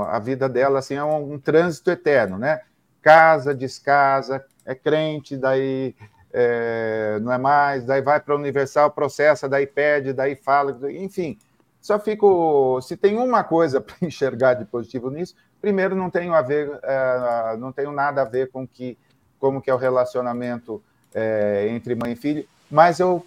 [0.09, 2.61] a vida dela, assim, é um, um trânsito eterno, né?
[3.05, 5.93] casa, descasa, é crente, daí
[6.37, 11.39] é, não é mais, daí vai para a Universal, processa, daí pede, daí fala, enfim.
[11.81, 12.81] Só fico.
[12.81, 17.55] Se tem uma coisa para enxergar de positivo nisso, primeiro não tenho a ver, é,
[17.57, 18.97] não tenho nada a ver com que,
[19.39, 20.83] como que é o relacionamento
[21.13, 23.25] é, entre mãe e filho, mas eu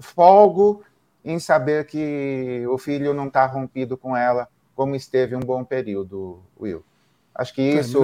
[0.00, 0.82] folgo
[1.24, 6.40] em saber que o filho não está rompido com ela, como esteve um bom período,
[6.58, 6.82] Will.
[7.38, 7.98] Acho que é, isso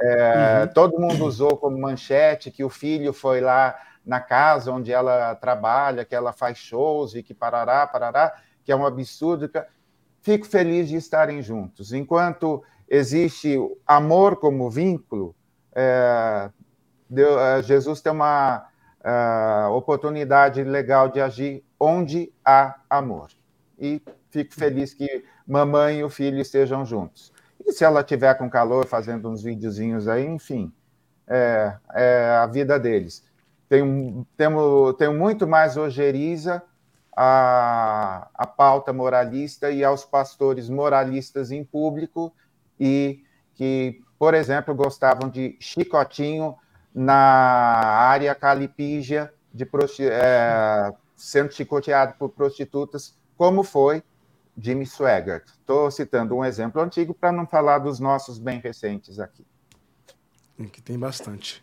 [0.00, 0.68] é, uhum.
[0.72, 6.06] todo mundo usou como manchete que o filho foi lá na casa onde ela trabalha,
[6.06, 8.34] que ela faz shows e que parará, parará,
[8.64, 9.50] que é um absurdo.
[10.22, 11.92] Fico feliz de estarem juntos.
[11.92, 15.36] Enquanto existe amor como vínculo,
[15.74, 16.48] é,
[17.10, 18.68] Deus, é, Jesus tem uma
[19.04, 23.28] é, oportunidade legal de agir onde há amor.
[23.78, 27.36] E fico feliz que mamãe e o filho estejam juntos.
[27.70, 30.72] Se ela tiver com calor, fazendo uns videozinhos aí, enfim,
[31.26, 33.24] é, é a vida deles.
[33.68, 36.62] Tenho, tenho, tenho muito mais ojeriza
[37.14, 42.32] a, a pauta moralista e aos pastores moralistas em público
[42.80, 43.22] e
[43.54, 46.56] que, por exemplo, gostavam de chicotinho
[46.94, 49.68] na área calipígia, de
[50.10, 54.02] é, sendo chicoteado por prostitutas, como foi
[54.60, 55.46] Jimmy Swaggart.
[55.46, 59.46] Estou citando um exemplo antigo para não falar dos nossos bem recentes aqui.
[60.72, 61.62] Que tem bastante.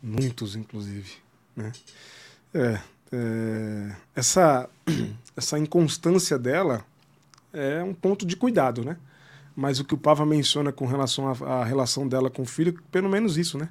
[0.00, 1.16] Muitos, inclusive.
[1.56, 1.72] Né?
[2.54, 2.78] É,
[3.12, 4.68] é, essa,
[5.36, 6.84] essa inconstância dela
[7.52, 8.96] é um ponto de cuidado, né?
[9.56, 13.08] Mas o que o Pava menciona com relação à, relação dela com o filho, pelo
[13.08, 13.68] menos isso, né?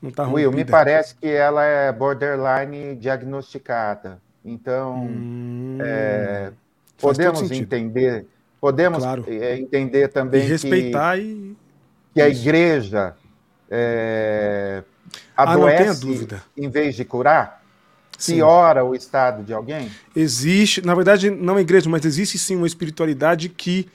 [0.00, 4.20] Não tá Will, me parece que ela é borderline diagnosticada.
[4.44, 5.78] Então, hum...
[5.80, 6.52] é,
[6.98, 8.26] podemos entender,
[8.60, 9.24] podemos claro.
[9.26, 11.56] É, entender também e respeitar que, e...
[12.14, 13.14] que a igreja
[13.70, 14.82] é,
[15.36, 17.58] adoece ah, em vez de curar?
[18.18, 18.36] Sim.
[18.36, 19.88] Piora o estado de alguém?
[20.14, 23.88] Existe, na verdade, não a igreja, mas existe sim uma espiritualidade que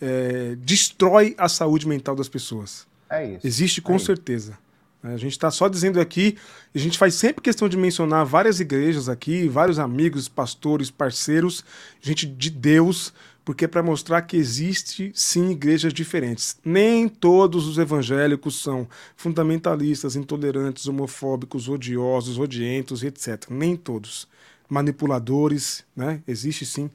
[0.00, 2.88] é, destrói a saúde mental das pessoas.
[3.08, 3.46] É isso.
[3.46, 4.50] Existe com é certeza.
[4.52, 4.71] Isso.
[5.02, 6.36] A gente está só dizendo aqui,
[6.72, 11.64] a gente faz sempre questão de mencionar várias igrejas aqui, vários amigos, pastores, parceiros,
[12.00, 13.12] gente de Deus,
[13.44, 16.56] porque é para mostrar que existe sim igrejas diferentes.
[16.64, 23.50] Nem todos os evangélicos são fundamentalistas, intolerantes, homofóbicos, odiosos, odientos, etc.
[23.50, 24.28] Nem todos.
[24.68, 26.22] Manipuladores, né?
[26.28, 26.88] Existe sim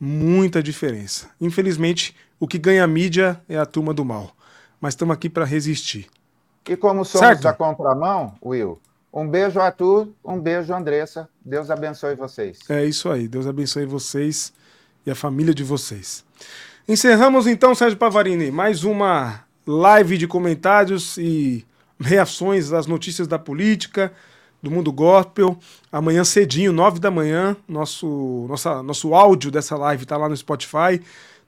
[0.00, 1.28] muita diferença.
[1.38, 4.34] Infelizmente, o que ganha mídia é a turma do mal.
[4.80, 6.08] Mas estamos aqui para resistir.
[6.68, 7.42] E como somos certo.
[7.42, 8.78] da contramão, Will,
[9.12, 11.28] um beijo, Arthur, um beijo, Andressa.
[11.44, 12.58] Deus abençoe vocês.
[12.68, 13.26] É isso aí.
[13.26, 14.52] Deus abençoe vocês
[15.04, 16.24] e a família de vocês.
[16.86, 21.66] Encerramos então, Sérgio Pavarini, mais uma live de comentários e
[21.98, 24.12] reações às notícias da política.
[24.62, 25.58] do Mundo Gospel.
[25.90, 31.00] Amanhã cedinho, nove da manhã, nosso, nossa, nosso áudio dessa live está lá no Spotify,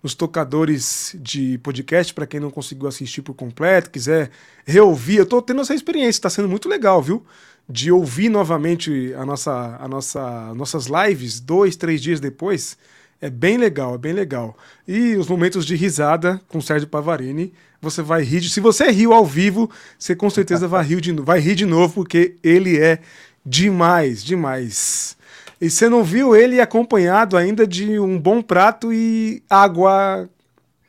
[0.02, 4.30] nos tocadores de podcast, para quem não conseguiu assistir por completo, quiser
[4.66, 5.18] reouvir.
[5.18, 7.24] Eu estou tendo essa experiência, está sendo muito legal, viu?
[7.68, 12.76] De ouvir novamente a nossa, a nossa, nossas lives dois, três dias depois.
[13.20, 14.56] É bem legal, é bem legal.
[14.86, 18.40] E os momentos de risada com Sérgio Pavarini, você vai rir.
[18.40, 18.50] De...
[18.50, 21.12] Se você riu ao vivo, você com certeza vai rir, de...
[21.12, 22.98] vai rir de novo, porque ele é
[23.46, 25.16] demais, demais.
[25.62, 30.28] E você não viu ele acompanhado ainda de um bom prato e água.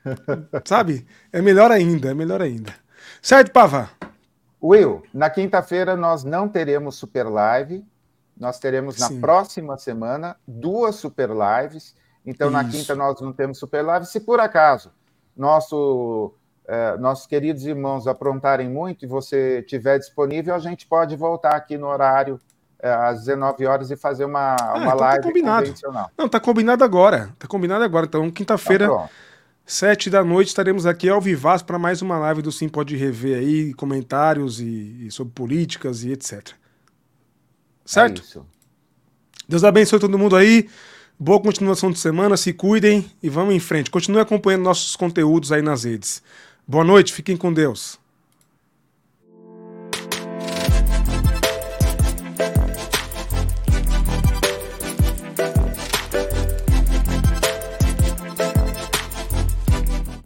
[0.66, 1.06] Sabe?
[1.32, 2.74] É melhor ainda, é melhor ainda.
[3.22, 3.92] Certo, Pava?
[4.60, 7.86] Will, na quinta-feira nós não teremos super live.
[8.36, 9.22] Nós teremos na Sim.
[9.22, 11.96] próxima semana duas super lives.
[12.26, 12.58] Então, Isso.
[12.58, 14.08] na quinta, nós não temos super live.
[14.08, 14.92] Se por acaso
[15.38, 16.34] nosso,
[16.68, 21.78] eh, nossos queridos irmãos aprontarem muito e você estiver disponível, a gente pode voltar aqui
[21.78, 22.40] no horário
[22.90, 25.66] às 19 horas e fazer uma, ah, uma então tá live tá combinado.
[25.66, 26.12] convencional.
[26.18, 27.30] Não, tá combinado agora.
[27.40, 28.06] Tá combinado agora.
[28.06, 29.10] Então, quinta-feira, então,
[29.66, 33.38] sete da noite, estaremos aqui ao Vivaz para mais uma live do Sim Pode Rever
[33.38, 36.50] aí, comentários e, e sobre políticas e etc.
[37.86, 38.22] Certo?
[38.38, 38.42] É
[39.48, 40.70] Deus abençoe todo mundo aí.
[41.20, 43.90] Boa continuação de semana, se cuidem e vamos em frente.
[43.90, 46.24] Continue acompanhando nossos conteúdos aí nas redes.
[46.68, 48.00] Boa noite, fiquem com Deus.